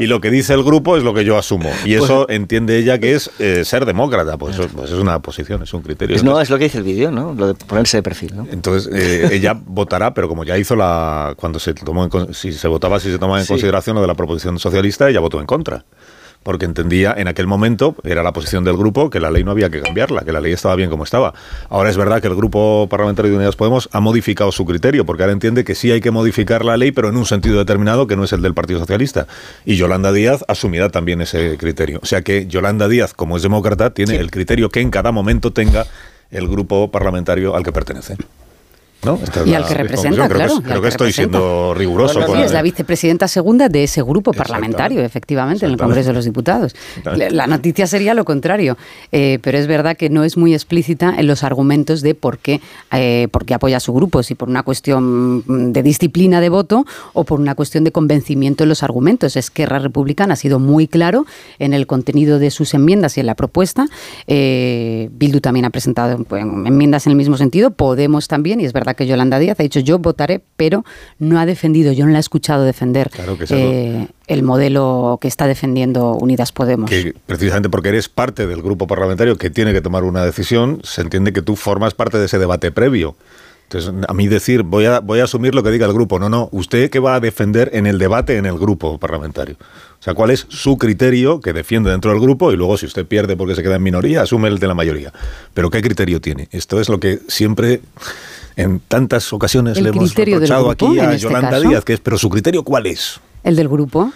[0.00, 1.70] y lo que dice el grupo es lo que yo asumo.
[1.84, 4.38] Y pues eso entiende ella que es eh, ser demócrata.
[4.38, 6.22] Pues, pues, es una posición, es un criterio.
[6.22, 7.34] no, es lo que dice el vídeo, ¿no?
[7.34, 8.46] Lo de ponerse de perfil, ¿no?
[8.50, 11.34] Entonces, eh, ella votará, pero como ya hizo la.
[11.36, 14.58] Cuando se tomó si se votaba, si se tomaba en consideración lo de la proposición
[14.58, 15.84] socialista, ella votó en contra
[16.44, 19.70] porque entendía en aquel momento, era la posición del grupo, que la ley no había
[19.70, 21.34] que cambiarla, que la ley estaba bien como estaba.
[21.68, 25.24] Ahora es verdad que el Grupo Parlamentario de Unidas Podemos ha modificado su criterio, porque
[25.24, 28.14] ahora entiende que sí hay que modificar la ley, pero en un sentido determinado que
[28.14, 29.26] no es el del Partido Socialista.
[29.64, 31.98] Y Yolanda Díaz asumirá también ese criterio.
[32.02, 35.52] O sea que Yolanda Díaz, como es demócrata, tiene el criterio que en cada momento
[35.52, 35.86] tenga
[36.30, 38.16] el grupo parlamentario al que pertenece
[39.46, 40.60] y al que representa, claro.
[40.62, 42.20] Creo que, estoy siendo riguroso.
[42.34, 46.24] sí, es la vicepresidenta segunda de ese grupo parlamentario, efectivamente, en el Congreso de los
[46.24, 46.74] Diputados.
[47.04, 48.76] La noticia sería lo contrario,
[49.12, 52.60] eh, pero es verdad que no es muy explícita en los argumentos de por qué,
[52.92, 56.84] eh, por qué apoya a su grupo, si por una cuestión de disciplina de voto
[57.12, 59.36] o por una cuestión de convencimiento en los argumentos.
[59.36, 61.26] Esquerra Republicana ha sido muy claro
[61.58, 63.86] en el contenido de sus enmiendas y en la propuesta.
[64.26, 68.72] Eh, Bildu también ha presentado pues, enmiendas en el mismo sentido, Podemos también, y es
[68.72, 70.84] verdad que Yolanda Díaz ha dicho yo votaré, pero
[71.18, 73.10] no ha defendido, yo no la he escuchado defender
[73.50, 76.88] eh, el modelo que está defendiendo Unidas Podemos.
[76.88, 81.02] Que precisamente porque eres parte del grupo parlamentario que tiene que tomar una decisión, se
[81.02, 83.16] entiende que tú formas parte de ese debate previo.
[83.64, 86.18] Entonces, a mí decir, voy a, voy a asumir lo que diga el grupo.
[86.18, 89.56] No, no, usted qué va a defender en el debate en el grupo parlamentario.
[89.58, 92.52] O sea, ¿cuál es su criterio que defiende dentro del grupo?
[92.52, 95.12] Y luego, si usted pierde porque se queda en minoría, asume el de la mayoría.
[95.54, 96.48] Pero ¿qué criterio tiene?
[96.52, 97.80] Esto es lo que siempre
[98.56, 102.30] en tantas ocasiones le hemos reprochado aquí a este Yolanda Díaz, que es, pero su
[102.30, 103.20] criterio ¿cuál es?
[103.42, 104.12] ¿El del grupo?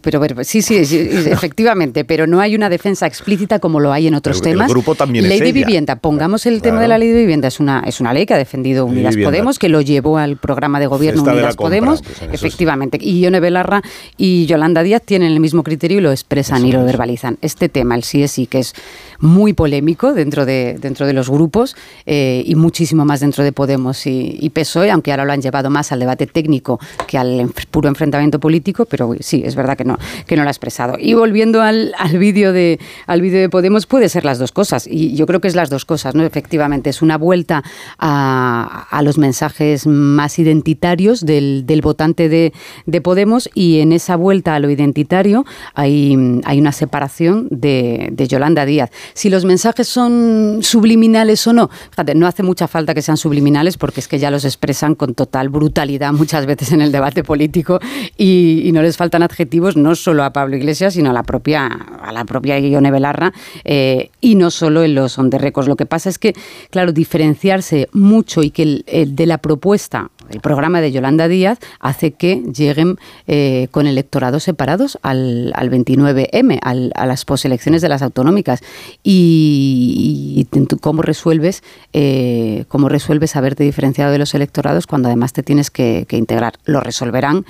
[0.00, 0.76] Pero, sí, sí,
[1.26, 4.68] efectivamente, pero no hay una defensa explícita como lo hay en otros temas.
[4.68, 7.60] El grupo también ley de vivienda, pongamos el tema de la ley de vivienda, es
[7.60, 10.86] una, es una ley que ha defendido Unidas Podemos, que lo llevó al programa de
[10.86, 12.98] gobierno Unidas Podemos, pues efectivamente.
[13.00, 13.82] Y Ione Belarra
[14.16, 17.38] y Yolanda Díaz tienen el mismo criterio y lo expresan y lo verbalizan.
[17.40, 18.74] Este tema, el sí es sí, que es
[19.20, 24.06] muy polémico dentro de, dentro de los grupos eh, y muchísimo más dentro de Podemos
[24.06, 27.88] y, y, PSOE, aunque ahora lo han llevado más al debate técnico que al puro
[27.88, 30.96] enfrentamiento político, pero sí, es verdad que no, que no lo ha expresado.
[30.98, 34.86] Y volviendo al, al vídeo de, al vídeo de Podemos, puede ser las dos cosas,
[34.86, 36.24] y yo creo que es las dos cosas, ¿no?
[36.24, 37.62] Efectivamente, es una vuelta
[37.98, 42.52] a, a los mensajes más identitarios del, del votante de,
[42.86, 45.44] de, Podemos, y en esa vuelta a lo identitario
[45.74, 48.90] hay, hay una separación de, de Yolanda Díaz.
[49.14, 51.70] Si los mensajes son subliminales o no,
[52.14, 55.48] no hace mucha falta que sean subliminales porque es que ya los expresan con total
[55.48, 57.78] brutalidad muchas veces en el debate político
[58.16, 59.41] y, no les faltan adjetivos
[59.76, 63.32] no solo a Pablo Iglesias, sino a la propia, a la propia Ione Belarra
[63.64, 65.30] eh, y no solo en los on
[65.66, 66.34] Lo que pasa es que,
[66.70, 72.36] claro, diferenciarse mucho y que de la propuesta el programa de Yolanda Díaz hace que
[72.36, 78.62] lleguen eh, con electorados separados al, 29M, a las poselecciones de las autonómicas.
[79.02, 80.46] Y,
[80.80, 81.62] cómo resuelves
[81.92, 86.54] eh, cómo resuelves haberte diferenciado de los electorados cuando además te tienes que, integrar.
[86.64, 87.44] Lo resolverán.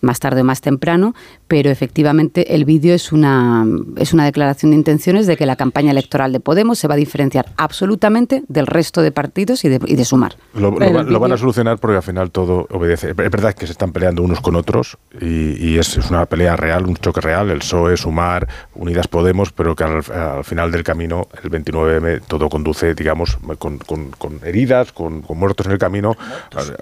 [0.00, 1.14] Más tarde o más temprano,
[1.48, 3.66] pero efectivamente el vídeo es una,
[3.96, 6.96] es una declaración de intenciones de que la campaña electoral de Podemos se va a
[6.96, 10.36] diferenciar absolutamente del resto de partidos y de, y de sumar.
[10.54, 13.10] Lo, van a solucionar porque al final todo obedece.
[13.10, 16.96] Es verdad que se están peleando unos con otros y, es, una pelea real, un
[16.96, 22.22] choque real, el PSOE, Sumar, Unidas Podemos, pero que al, final del camino, el 29M,
[22.26, 26.16] todo conduce, digamos, con, con, heridas, con, muertos en el camino,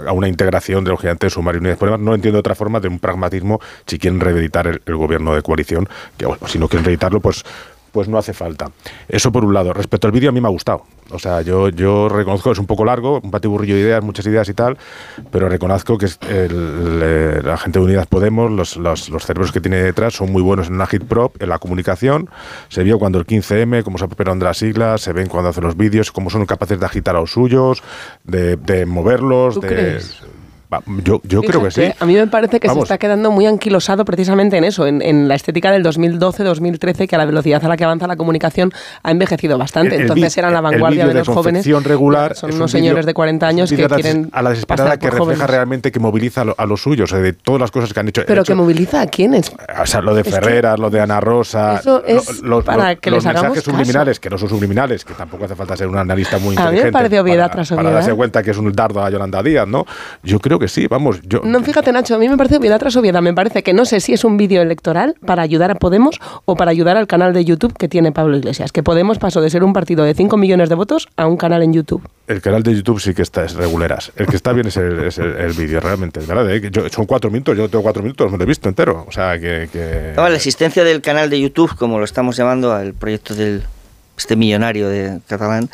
[0.07, 2.01] a, una integración de los gigantes Sumar y Unidas Podemos.
[2.01, 5.87] No entiendo otra forma de un pragmatismo si quieren reeditar el, gobierno de coalición,
[6.17, 7.45] que bueno, si no quieren reeditarlo, pues
[7.95, 8.73] pues no hace falta.
[9.09, 9.73] Eso por un lado.
[9.73, 10.83] Respecto al vídeo, a mí me ha gustado.
[11.11, 14.49] O sea, yo, yo reconozco, es un poco largo, un patiburrillo de ideas, muchas ideas
[14.49, 14.77] y tal,
[15.31, 16.09] pero reconozco que
[17.45, 20.67] la gente de Unidas Podemos, los, los, los, cerebros que tiene detrás son muy buenos
[20.69, 22.29] en la hit prop, en la comunicación.
[22.69, 25.63] Se vio cuando el 15M, cómo se apropiaron de las siglas, se ven cuando hacen
[25.63, 27.81] los vídeos, cómo son capaces de agitar a los suyos,
[28.25, 30.01] de, de moverlos, de...
[31.05, 31.83] Yo, yo creo que sí.
[31.99, 35.35] A mí me parece que se está quedando muy anquilosado precisamente en eso, en, la
[35.35, 39.57] estética del 2012-2013, que a la velocidad a la que avanza la comunicación ha envejecido
[39.59, 39.97] bastante.
[39.97, 41.67] Entonces eran la vanguardia de, los jóvenes.
[41.85, 44.31] regular son unos señores de 40 años que quieren.
[44.33, 47.93] A la desesperada que refleja realmente que moviliza a, los suyos, de todas las cosas
[47.93, 48.23] que han hecho.
[48.27, 49.53] Pero que moviliza a quiénes.
[49.81, 51.81] O sea, lo de Ferreras, lo de Ana Rosa.
[52.43, 55.89] los, para que los mensajes subliminales, que no son subliminales, que tampoco hace falta ser
[55.89, 56.81] un analista muy inteligente.
[56.81, 57.85] A mí me parece obviedad tras obviedad.
[57.85, 59.87] Para darse cuenta que es un dardo a Yolanda Díaz, ¿no?
[60.23, 61.21] Yo creo que sí, vamos.
[61.23, 63.23] Yo, no, fíjate, Nacho, a mí me parece obviedad tras obviedad.
[63.23, 66.57] Me parece que no sé si es un vídeo electoral para ayudar a Podemos o
[66.57, 68.73] para ayudar al canal de YouTube que tiene Pablo Iglesias.
[68.73, 71.63] Que Podemos pasó de ser un partido de 5 millones de votos a un canal
[71.63, 72.03] en YouTube.
[72.27, 74.13] El canal de YouTube sí que está, es reguleras.
[74.17, 76.21] El que está bien es el, vídeo, realmente.
[76.21, 76.51] ¿verdad?
[76.51, 76.71] ¿eh?
[76.91, 79.05] son cuatro minutos, yo tengo cuatro minutos, me lo he visto entero.
[79.07, 79.69] O sea, que...
[79.71, 80.15] que...
[80.17, 83.63] la existencia del canal de YouTube, como lo estamos llamando al proyecto del
[84.17, 85.71] este millonario de catalán,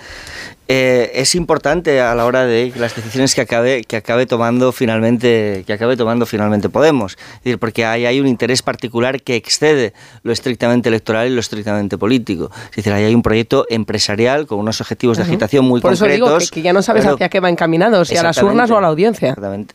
[0.72, 5.64] eh, es importante a la hora de las decisiones que acabe, que acabe tomando finalmente,
[5.66, 7.14] que acabe tomando finalmente Podemos.
[7.14, 11.40] Es decir, porque hay, hay un interés particular que excede lo estrictamente electoral y lo
[11.40, 12.52] estrictamente político.
[12.70, 16.14] Es decir, ahí hay un proyecto empresarial con unos objetivos de agitación muy Por concretos.
[16.14, 18.78] Eso digo que, ya no sabes hacia qué va encaminado, si a las urnas o
[18.78, 19.30] a la audiencia.
[19.30, 19.74] Exactamente.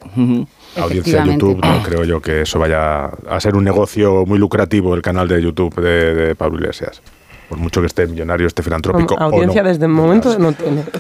[0.78, 4.96] Audiencia de YouTube, no creo yo que eso vaya a ser un negocio muy lucrativo
[4.96, 7.02] el canal de YouTube de, de Pablo Iglesias
[7.50, 9.16] por mucho que esté millonario, esté filantrópico.
[9.20, 10.84] Audiencia desde el momento no tiene.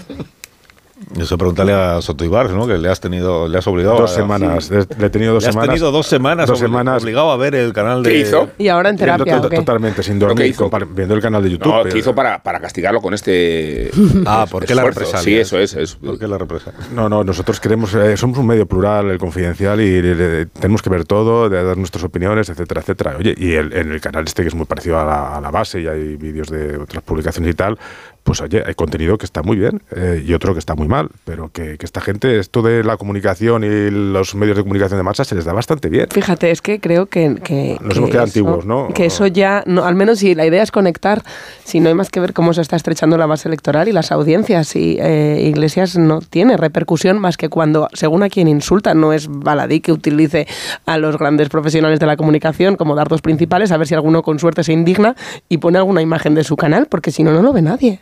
[1.19, 2.67] Eso pregúntale a Soto Ibarz, ¿no?
[2.67, 4.69] Que le has tenido, le has obligado dos semanas.
[4.71, 5.69] Le he tenido dos le semanas.
[5.69, 6.47] Has tenido dos semanas.
[6.47, 7.03] Dos semanas.
[7.03, 8.09] Obligado a ver el canal de.
[8.09, 8.49] ¿Qué hizo?
[8.57, 9.41] Y ahora en terapia.
[9.41, 10.55] Totalmente, sin dormir,
[10.89, 11.73] viendo el canal de YouTube.
[11.73, 13.91] No, ¿qué hizo para, para castigarlo con este.
[14.25, 15.23] ah, ¿por qué la represalia?
[15.23, 15.73] Sí, eso es.
[15.75, 15.95] es.
[15.95, 16.79] ¿Por qué la represalia?
[16.93, 17.93] No, no, nosotros queremos.
[17.93, 22.03] Eh, somos un medio plural, el confidencial, y tenemos que ver todo, de dar nuestras
[22.03, 23.15] opiniones, etcétera, etcétera.
[23.19, 25.51] Oye, y el, en el canal este, que es muy parecido a la, a la
[25.51, 27.77] base, y hay vídeos de otras publicaciones y tal,
[28.25, 31.09] pues oye, hay contenido que está muy bien eh, y otro que está muy mal,
[31.25, 35.23] pero que, esta gente, esto de la comunicación y los medios de comunicación de masa
[35.23, 36.07] se les da bastante bien.
[36.09, 37.35] Fíjate, es que creo que...
[37.43, 38.87] que Nos hemos quedado antiguos, ¿no?
[38.95, 41.21] Que eso ya, no, al menos si la idea es conectar,
[41.63, 44.11] si no hay más que ver cómo se está estrechando la base electoral y las
[44.11, 49.13] audiencias, y eh, Iglesias no tiene repercusión más que cuando, según a quien insulta, no
[49.13, 50.47] es baladí que utilice
[50.87, 54.39] a los grandes profesionales de la comunicación como dardos principales, a ver si alguno con
[54.39, 55.15] suerte se indigna
[55.47, 58.01] y pone alguna imagen de su canal, porque si no, no lo ve nadie.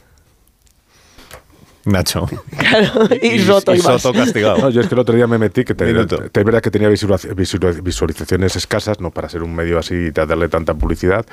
[1.85, 2.27] Nacho.
[2.71, 3.73] Claro, y, Soto,
[4.13, 4.57] castigado.
[4.57, 6.87] No, yo es que el otro día me metí, que te, es verdad que tenía
[6.87, 11.25] visualizaciones escasas, no para ser un medio así y darle tanta publicidad,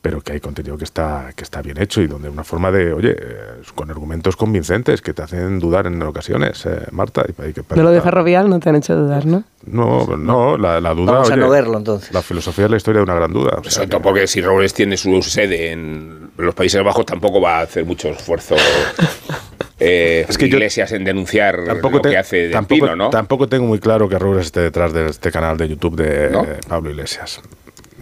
[0.00, 2.94] pero que hay contenido que está, que está bien hecho y donde una forma de,
[2.94, 7.24] oye, eh, con argumentos convincentes que te hacen dudar en ocasiones, eh, Marta.
[7.28, 9.44] Y, que de lo de Ferrovial no te han hecho dudar, ¿no?
[9.66, 11.12] No, no, la, duda.
[11.12, 12.12] Vamos a no verlo entonces.
[12.12, 13.60] La filosofía es la historia de una gran duda.
[13.60, 17.84] O porque si Robles tiene su sede en los Países Bajos, tampoco va a hacer
[17.84, 18.54] mucho esfuerzo.
[19.78, 23.10] Eh, es que Iglesias en denunciar lo que hace de tampoco, ¿no?
[23.10, 26.90] Tampoco tengo muy claro que Robles esté detrás de este canal de YouTube de Pablo
[26.90, 27.42] Iglesias.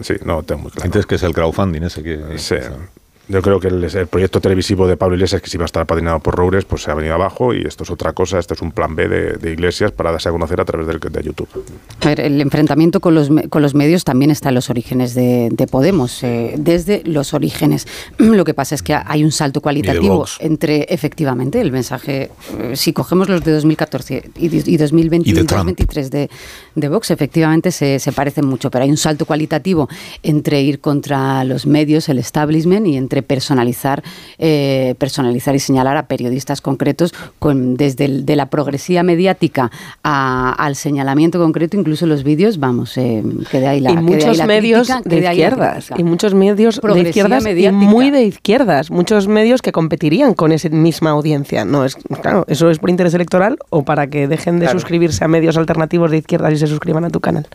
[0.01, 0.83] Sí, no tengo muy claro.
[0.83, 2.37] Sientes que es el crowdfunding ese que...
[2.37, 2.55] Sí.
[3.27, 6.19] Yo creo que el, proyecto televisivo de Pablo Iglesias, que sí iba a estar apadrinado
[6.19, 8.71] por Roures, pues se ha venido abajo y esto es otra cosa, esto es un
[8.71, 11.47] plan B de, Iglesias para darse a conocer a través de YouTube.
[12.01, 15.51] A ver, el enfrentamiento con los, con los medios también está en los orígenes de,
[15.71, 17.87] Podemos, eh, desde los orígenes.
[18.17, 22.93] Lo que pasa es que hay un salto cualitativo entre, efectivamente, el mensaje, eh, si
[22.93, 26.29] cogemos los de 2014 y, 2020, y 2023 de,
[26.75, 29.89] de Vox, efectivamente se, se parecen mucho, pero hay un salto cualitativo
[30.21, 34.03] entre ir contra los medios, el establishment y entre personalizar,
[34.37, 39.71] eh, personalizar y señalar a periodistas concretos con, desde de la progresía mediática
[40.03, 44.87] al señalamiento concreto, incluso los vídeos, vamos, eh, que de ahí la Y muchos medios
[45.03, 50.33] de izquierdas, y muchos medios de izquierdas y muy de izquierdas, muchos medios que competirían
[50.33, 51.65] con esa misma audiencia.
[51.65, 55.27] No es claro, eso es por interés electoral o para que dejen de suscribirse a
[55.27, 57.47] medios alternativos de izquierdas y se suscriban a tu canal.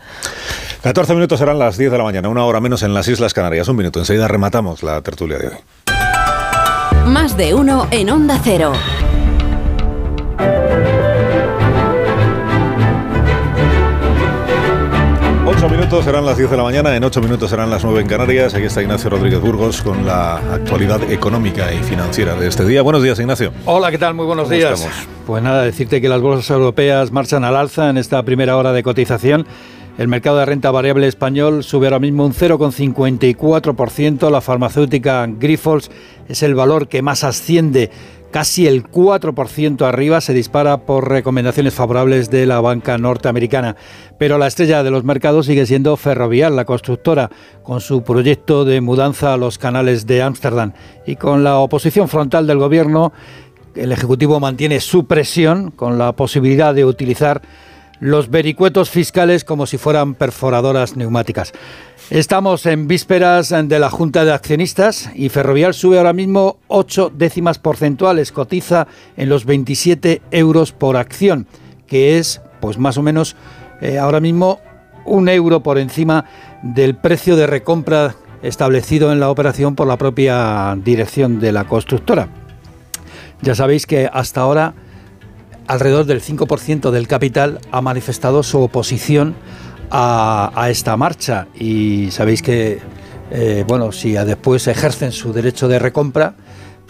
[0.83, 3.67] 14 minutos serán las 10 de la mañana, una hora menos en las Islas Canarias.
[3.67, 5.50] Un minuto, enseguida rematamos la tertulia de
[7.07, 8.73] más de uno en Onda Cero.
[15.45, 18.07] Ocho minutos serán las 10 de la mañana, en ocho minutos serán las 9 en
[18.07, 18.53] Canarias.
[18.53, 22.81] Aquí está Ignacio Rodríguez Burgos con la actualidad económica y financiera de este día.
[22.81, 23.51] Buenos días, Ignacio.
[23.65, 24.13] Hola, ¿qué tal?
[24.13, 24.87] Muy buenos días.
[25.27, 28.81] Pues nada, decirte que las bolsas europeas marchan al alza en esta primera hora de
[28.81, 29.45] cotización.
[30.01, 34.31] El mercado de renta variable español sube ahora mismo un 0,54%.
[34.31, 35.91] La farmacéutica Grifols
[36.27, 37.91] es el valor que más asciende
[38.31, 43.75] casi el 4% arriba, se dispara por recomendaciones favorables de la banca norteamericana.
[44.17, 47.29] Pero la estrella de los mercados sigue siendo Ferrovial, la constructora,
[47.61, 50.73] con su proyecto de mudanza a los canales de Ámsterdam.
[51.05, 53.13] Y con la oposición frontal del gobierno,
[53.75, 57.43] el Ejecutivo mantiene su presión con la posibilidad de utilizar
[58.01, 61.53] los vericuetos fiscales como si fueran perforadoras neumáticas.
[62.09, 67.59] Estamos en vísperas de la Junta de Accionistas y Ferrovial sube ahora mismo 8 décimas
[67.59, 71.47] porcentuales, cotiza en los 27 euros por acción,
[71.87, 73.37] que es pues más o menos
[73.79, 74.59] eh, ahora mismo
[75.05, 76.25] un euro por encima
[76.63, 82.27] del precio de recompra establecido en la operación por la propia dirección de la constructora.
[83.41, 84.73] Ya sabéis que hasta ahora
[85.67, 89.35] alrededor del 5% del capital ha manifestado su oposición
[89.91, 92.79] a, esta marcha y sabéis que,
[93.31, 96.35] eh, bueno, si después ejercen su derecho de recompra,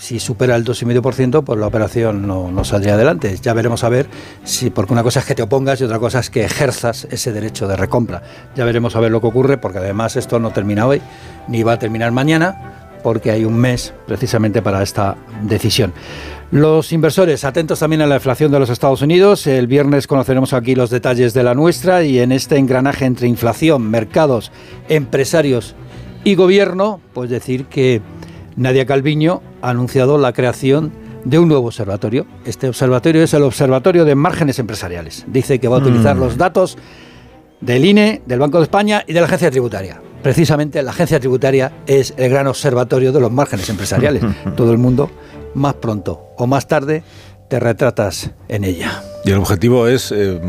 [0.02, 3.38] si supera el 2,5%, pues la operación no, saldría adelante.
[3.40, 4.08] Ya veremos a ver
[4.44, 7.32] si, porque una cosa es que te opongas y otra cosa es que ejerzas ese
[7.32, 8.24] derecho de recompra.
[8.56, 11.04] Ya veremos a ver lo que ocurre, porque además esto no termina hoy,
[11.48, 15.94] ni va a terminar mañana, porque hay un mes precisamente para esta decisión.
[16.52, 19.48] Los inversores, atentos también a la inflación de los Estados Unidos.
[19.48, 23.90] El viernes conoceremos aquí los detalles de la nuestra y en este engranaje entre inflación,
[23.90, 24.52] mercados,
[24.90, 25.76] empresarios
[26.26, 28.02] y gobierno, pues decir que
[28.58, 30.92] Nadia Calviño ha anunciado la creación
[31.24, 32.26] de un nuevo observatorio.
[32.46, 35.26] Este observatorio es el Observatorio de Márgenes Empresariales.
[35.28, 36.20] Dice que va a utilizar mm.
[36.20, 36.78] los datos
[37.62, 40.02] del INE, del Banco de España y de la Agencia Tributaria.
[40.24, 44.24] Precisamente la Agencia Tributaria es el gran observatorio de los márgenes empresariales.
[44.56, 45.10] Todo el mundo
[45.54, 47.04] más pronto o más tarde
[47.50, 49.04] te retratas en ella.
[49.26, 50.40] Y el objetivo es eh,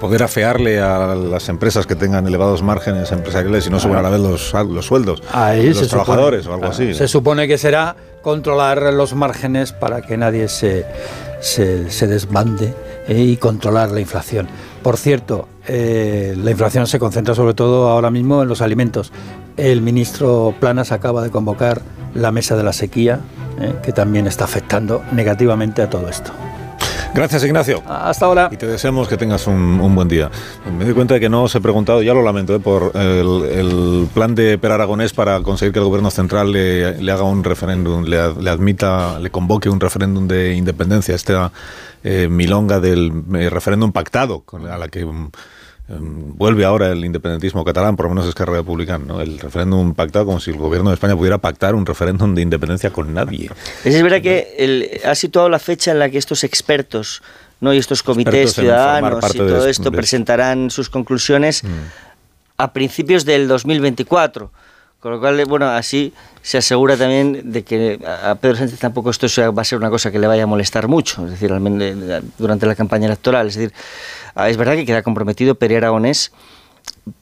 [0.00, 4.10] poder afearle a las empresas que tengan elevados márgenes empresariales y no suban a la
[4.10, 6.94] vez los, los sueldos de los trabajadores o algo así.
[6.94, 10.86] Se supone que será controlar los márgenes para que nadie se,
[11.40, 12.74] se, desbande
[13.08, 14.48] eh, y controlar la inflación.
[14.82, 19.12] Por cierto, eh, la inflación se concentra sobre todo ahora mismo en los alimentos.
[19.56, 21.82] El ministro Planas acaba de convocar
[22.14, 23.20] la mesa de la sequía
[23.60, 23.74] ¿eh?
[23.82, 26.32] que también está afectando negativamente a todo esto.
[27.14, 27.82] Gracias, Ignacio.
[27.86, 28.50] Hasta ahora.
[28.52, 30.30] Y te deseamos que tengas un, buen día.
[30.76, 32.60] Me doy cuenta de que no os he preguntado, ya lo lamento, ¿eh?
[32.60, 37.42] por el, plan de Per Aragonés para conseguir que el gobierno central le, haga un
[37.42, 41.14] referéndum, le, admita, le convoque un referéndum de independencia.
[41.14, 41.52] Esta
[42.04, 45.06] eh, milonga del referéndum pactado, a la que
[45.88, 50.26] Em, vuelve ahora el independentismo catalán, por lo menos es que republicano, el referéndum pactado
[50.26, 53.50] como si el gobierno de España pudiera pactar un referéndum de independencia con nadie.
[53.84, 57.22] Es verdad que ha situado la fecha en la que estos expertos
[57.60, 57.72] ¿no?
[57.72, 61.68] y estos comités ciudadanos y todo esto presentarán sus conclusiones mm.
[62.58, 64.50] a principios del 2024.
[65.00, 69.26] Con lo cual, bueno, así se asegura también de que a Pedro Sánchez tampoco esto
[69.52, 71.50] va a ser una cosa que le vaya a molestar mucho, es decir,
[72.38, 73.48] durante la campaña electoral.
[73.48, 73.72] Es decir,
[74.36, 76.30] Ah, es verdad que queda comprometido Pere Aragonés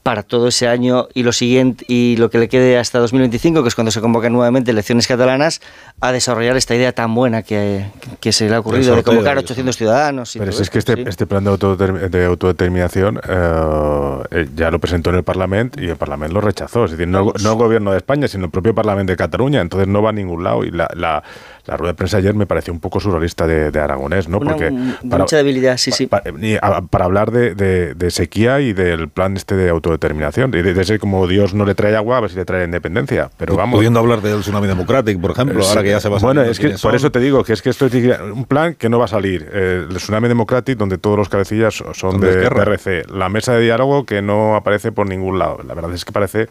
[0.01, 3.67] para todo ese año y lo siguiente y lo que le quede hasta 2025, que
[3.69, 5.61] es cuando se convocan nuevamente elecciones catalanas,
[6.01, 7.85] a desarrollar esta idea tan buena que,
[8.31, 10.35] se le ha ocurrido de convocar 800 ciudadanos.
[10.37, 15.17] Pero es que este, este, plan de, de autodeterminación eh, eh, ya lo presentó en
[15.17, 16.85] el Parlamento y el Parlamento lo rechazó.
[16.85, 19.61] Es decir, no, no, el gobierno de España, sino el propio Parlamento de Cataluña.
[19.61, 21.23] Entonces no va a ningún lado y la
[21.67, 24.39] la rueda de prensa ayer me pareció un poco surrealista de, Aragonés, ¿no?
[24.39, 24.71] Porque
[25.09, 26.07] para, mucha debilidad, sí, sí.
[26.07, 31.53] Para, hablar de, sequía y del plan este de autodeterminación, y de, ser como Dios
[31.53, 33.29] no le trae agua, a ver si le trae independencia.
[33.37, 33.77] Pero vamos.
[33.77, 36.59] Pudiendo hablar del tsunami democrático, por ejemplo, ahora que ya se va a Bueno, es
[36.59, 39.05] que por eso te digo que es que esto es un plan que no va
[39.05, 39.49] a salir.
[39.51, 43.03] Eh, el tsunami democrático, donde todos los cabecillas son, de, de RC.
[43.09, 45.59] La mesa de diálogo que no aparece por ningún lado.
[45.65, 46.47] La verdad es que parece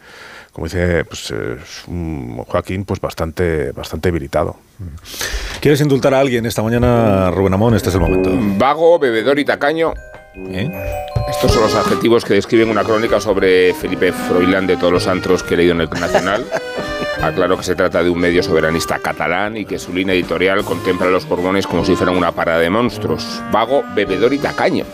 [0.55, 1.33] como dice pues,
[1.87, 4.55] un Joaquín, pues bastante, bastante debilitado.
[5.59, 7.75] ¿Quieres indultar a alguien esta mañana, Rubén Amón?
[7.75, 8.31] Este es el momento.
[8.57, 9.93] Vago, bebedor y tacaño.
[10.49, 10.69] ¿Eh?
[11.29, 15.43] Estos son los adjetivos que describen una crónica sobre Felipe Froilán de todos los antros
[15.43, 16.45] que he leído en el Nacional.
[17.21, 21.07] Aclaro que se trata de un medio soberanista catalán y que su línea editorial contempla
[21.07, 23.41] a los Borbones como si fueran una parada de monstruos.
[23.51, 24.85] Vago, bebedor y tacaño.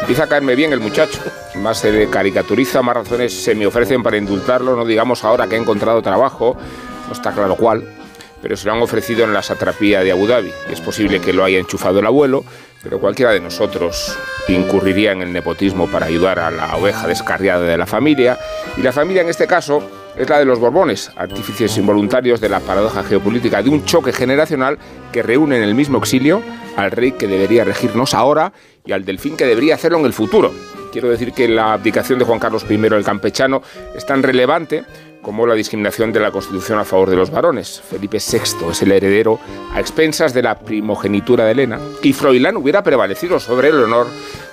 [0.00, 1.18] Empieza a caerme bien el muchacho.
[1.56, 4.76] Más se caricaturiza, más razones se me ofrecen para indultarlo.
[4.76, 6.56] No digamos ahora que ha encontrado trabajo,
[7.06, 7.84] no está claro cuál,
[8.44, 10.52] pero se lo han ofrecido en la satrapía de Abu Dhabi.
[10.70, 12.44] Es posible que lo haya enchufado el abuelo,
[12.82, 14.14] pero cualquiera de nosotros
[14.48, 18.38] incurriría en el nepotismo para ayudar a la oveja descarriada de la familia.
[18.76, 19.82] Y la familia en este caso
[20.14, 24.78] es la de los Borbones, artífices involuntarios de la paradoja geopolítica de un choque generacional
[25.10, 26.42] que reúne en el mismo exilio
[26.76, 28.52] al rey que debería regirnos ahora
[28.84, 30.52] y al delfín que debería hacerlo en el futuro.
[30.92, 33.62] Quiero decir que la abdicación de Juan Carlos I el campechano
[33.96, 34.84] es tan relevante
[35.24, 37.80] como la discriminación de la Constitución a favor de los varones.
[37.80, 39.40] Felipe VI es el heredero
[39.72, 44.06] a expensas de la primogenitura de Elena y Froilán hubiera prevalecido sobre el honor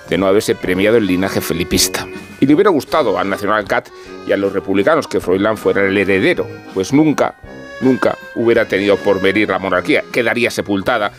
[0.08, 2.08] de no haberse premiado el linaje felipista.
[2.40, 3.88] Y le hubiera gustado al Nacional Cat
[4.26, 7.34] y a los republicanos que Froilán fuera el heredero, pues nunca,
[7.82, 11.12] nunca hubiera tenido por venir la monarquía, quedaría sepultada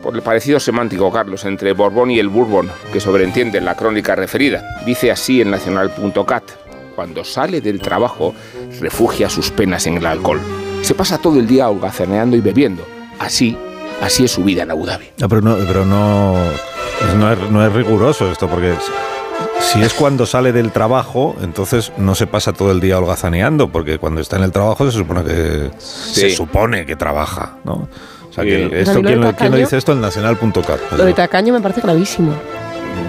[0.00, 4.14] por el parecido semántico, Carlos, entre Borbón y el Bourbon, que sobreentiende en la crónica
[4.14, 4.62] referida.
[4.84, 6.63] Dice así en nacional.cat.
[6.94, 8.34] Cuando sale del trabajo,
[8.80, 10.40] refugia sus penas en el alcohol.
[10.82, 12.86] Se pasa todo el día holgazaneando y bebiendo.
[13.18, 13.56] Así,
[14.00, 15.06] así es su vida en Abu Dhabi.
[15.18, 16.36] No, pero no, pero no,
[17.16, 18.74] no, es, no es riguroso esto, porque
[19.60, 23.98] si es cuando sale del trabajo, entonces no se pasa todo el día holgazaneando, porque
[23.98, 27.88] cuando está en el trabajo se supone que se supone que trabaja, ¿no?
[28.28, 29.92] O sea, que esto, ¿quién, lo, dice esto?
[29.92, 30.80] El nacional.cat.
[30.96, 32.34] Lo de tacaño me parece gravísimo.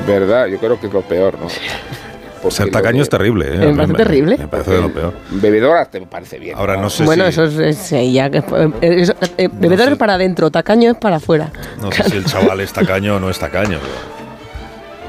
[0.08, 1.48] Verdad, yo creo que es lo peor, ¿no?
[2.50, 3.48] Ser tacaño es terrible.
[3.54, 3.58] ¿eh?
[3.58, 4.38] Me parece terrible.
[4.38, 5.14] Me parece lo peor.
[5.32, 6.58] Bebedora te parece bien.
[6.58, 8.44] Ahora no sé Bueno, eso es, ya que
[8.82, 11.52] eh, bebedor es para adentro, tacaño es para afuera.
[11.82, 13.80] No sé si el chaval es tacaño o no es tacaño.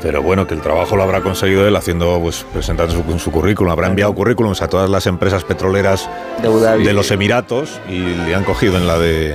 [0.03, 3.73] Pero bueno, que el trabajo lo habrá conseguido él haciendo, pues presentando su, su currículum.
[3.73, 6.09] Habrá enviado currículums a todas las empresas petroleras
[6.43, 9.35] de, de los Emiratos y le han cogido en la de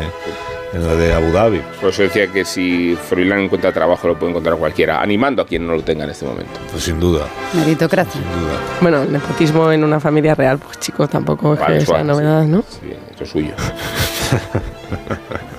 [0.74, 1.62] en la de Abu Dhabi.
[1.80, 5.68] Por eso decía que si Froilán encuentra trabajo lo puede encontrar cualquiera, animando a quien
[5.68, 6.60] no lo tenga en este momento.
[6.72, 7.28] Pues sin duda.
[7.54, 8.14] Meritocracia.
[8.14, 8.54] Sin duda.
[8.82, 12.64] Bueno, el nepotismo en una familia real, pues chicos, tampoco es que sea novedad, ¿no?
[12.68, 13.54] Sí, eso es suyo.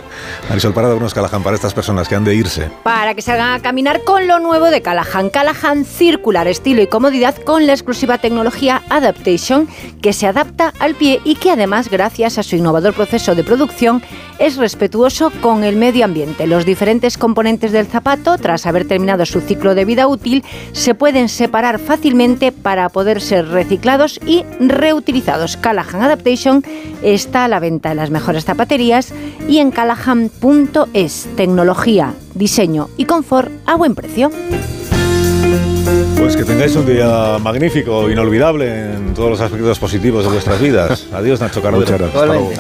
[0.53, 2.71] Marisol Parado, unos Callahan para estas personas que han de irse.
[2.83, 5.31] Para que salgan a caminar con lo nuevo de Callahan.
[5.31, 9.67] Callahan Circular, estilo y comodidad con la exclusiva tecnología Adaptation
[10.03, 14.03] que se adapta al pie y que además, gracias a su innovador proceso de producción,
[14.39, 16.47] es respetuoso con el medio ambiente.
[16.47, 21.31] Los diferentes componentes del zapato, tras haber terminado su ciclo de vida útil, se pueden
[21.31, 25.57] separar fácilmente para poder ser reciclados y reutilizados.
[25.57, 26.63] Callahan Adaptation
[27.03, 29.15] está a la venta en las mejores zapaterías
[29.49, 29.71] y en
[30.43, 31.29] callahan.es.
[31.37, 34.31] Tecnología, diseño y confort a buen precio.
[36.19, 41.09] Pues que tengáis un día magnífico, inolvidable en todos los aspectos positivos de vuestras vidas.
[41.13, 42.09] Adiós, Nacho Cardero.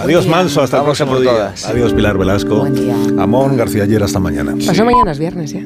[0.00, 0.62] Adiós, Manso.
[0.62, 1.54] Hasta el próximo día.
[1.66, 2.56] Adiós, Pilar Velasco.
[2.56, 2.96] Buen día.
[3.18, 4.02] Amón García Ayer.
[4.02, 4.54] Hasta mañana.
[4.66, 5.60] Pasó mañana es viernes ya.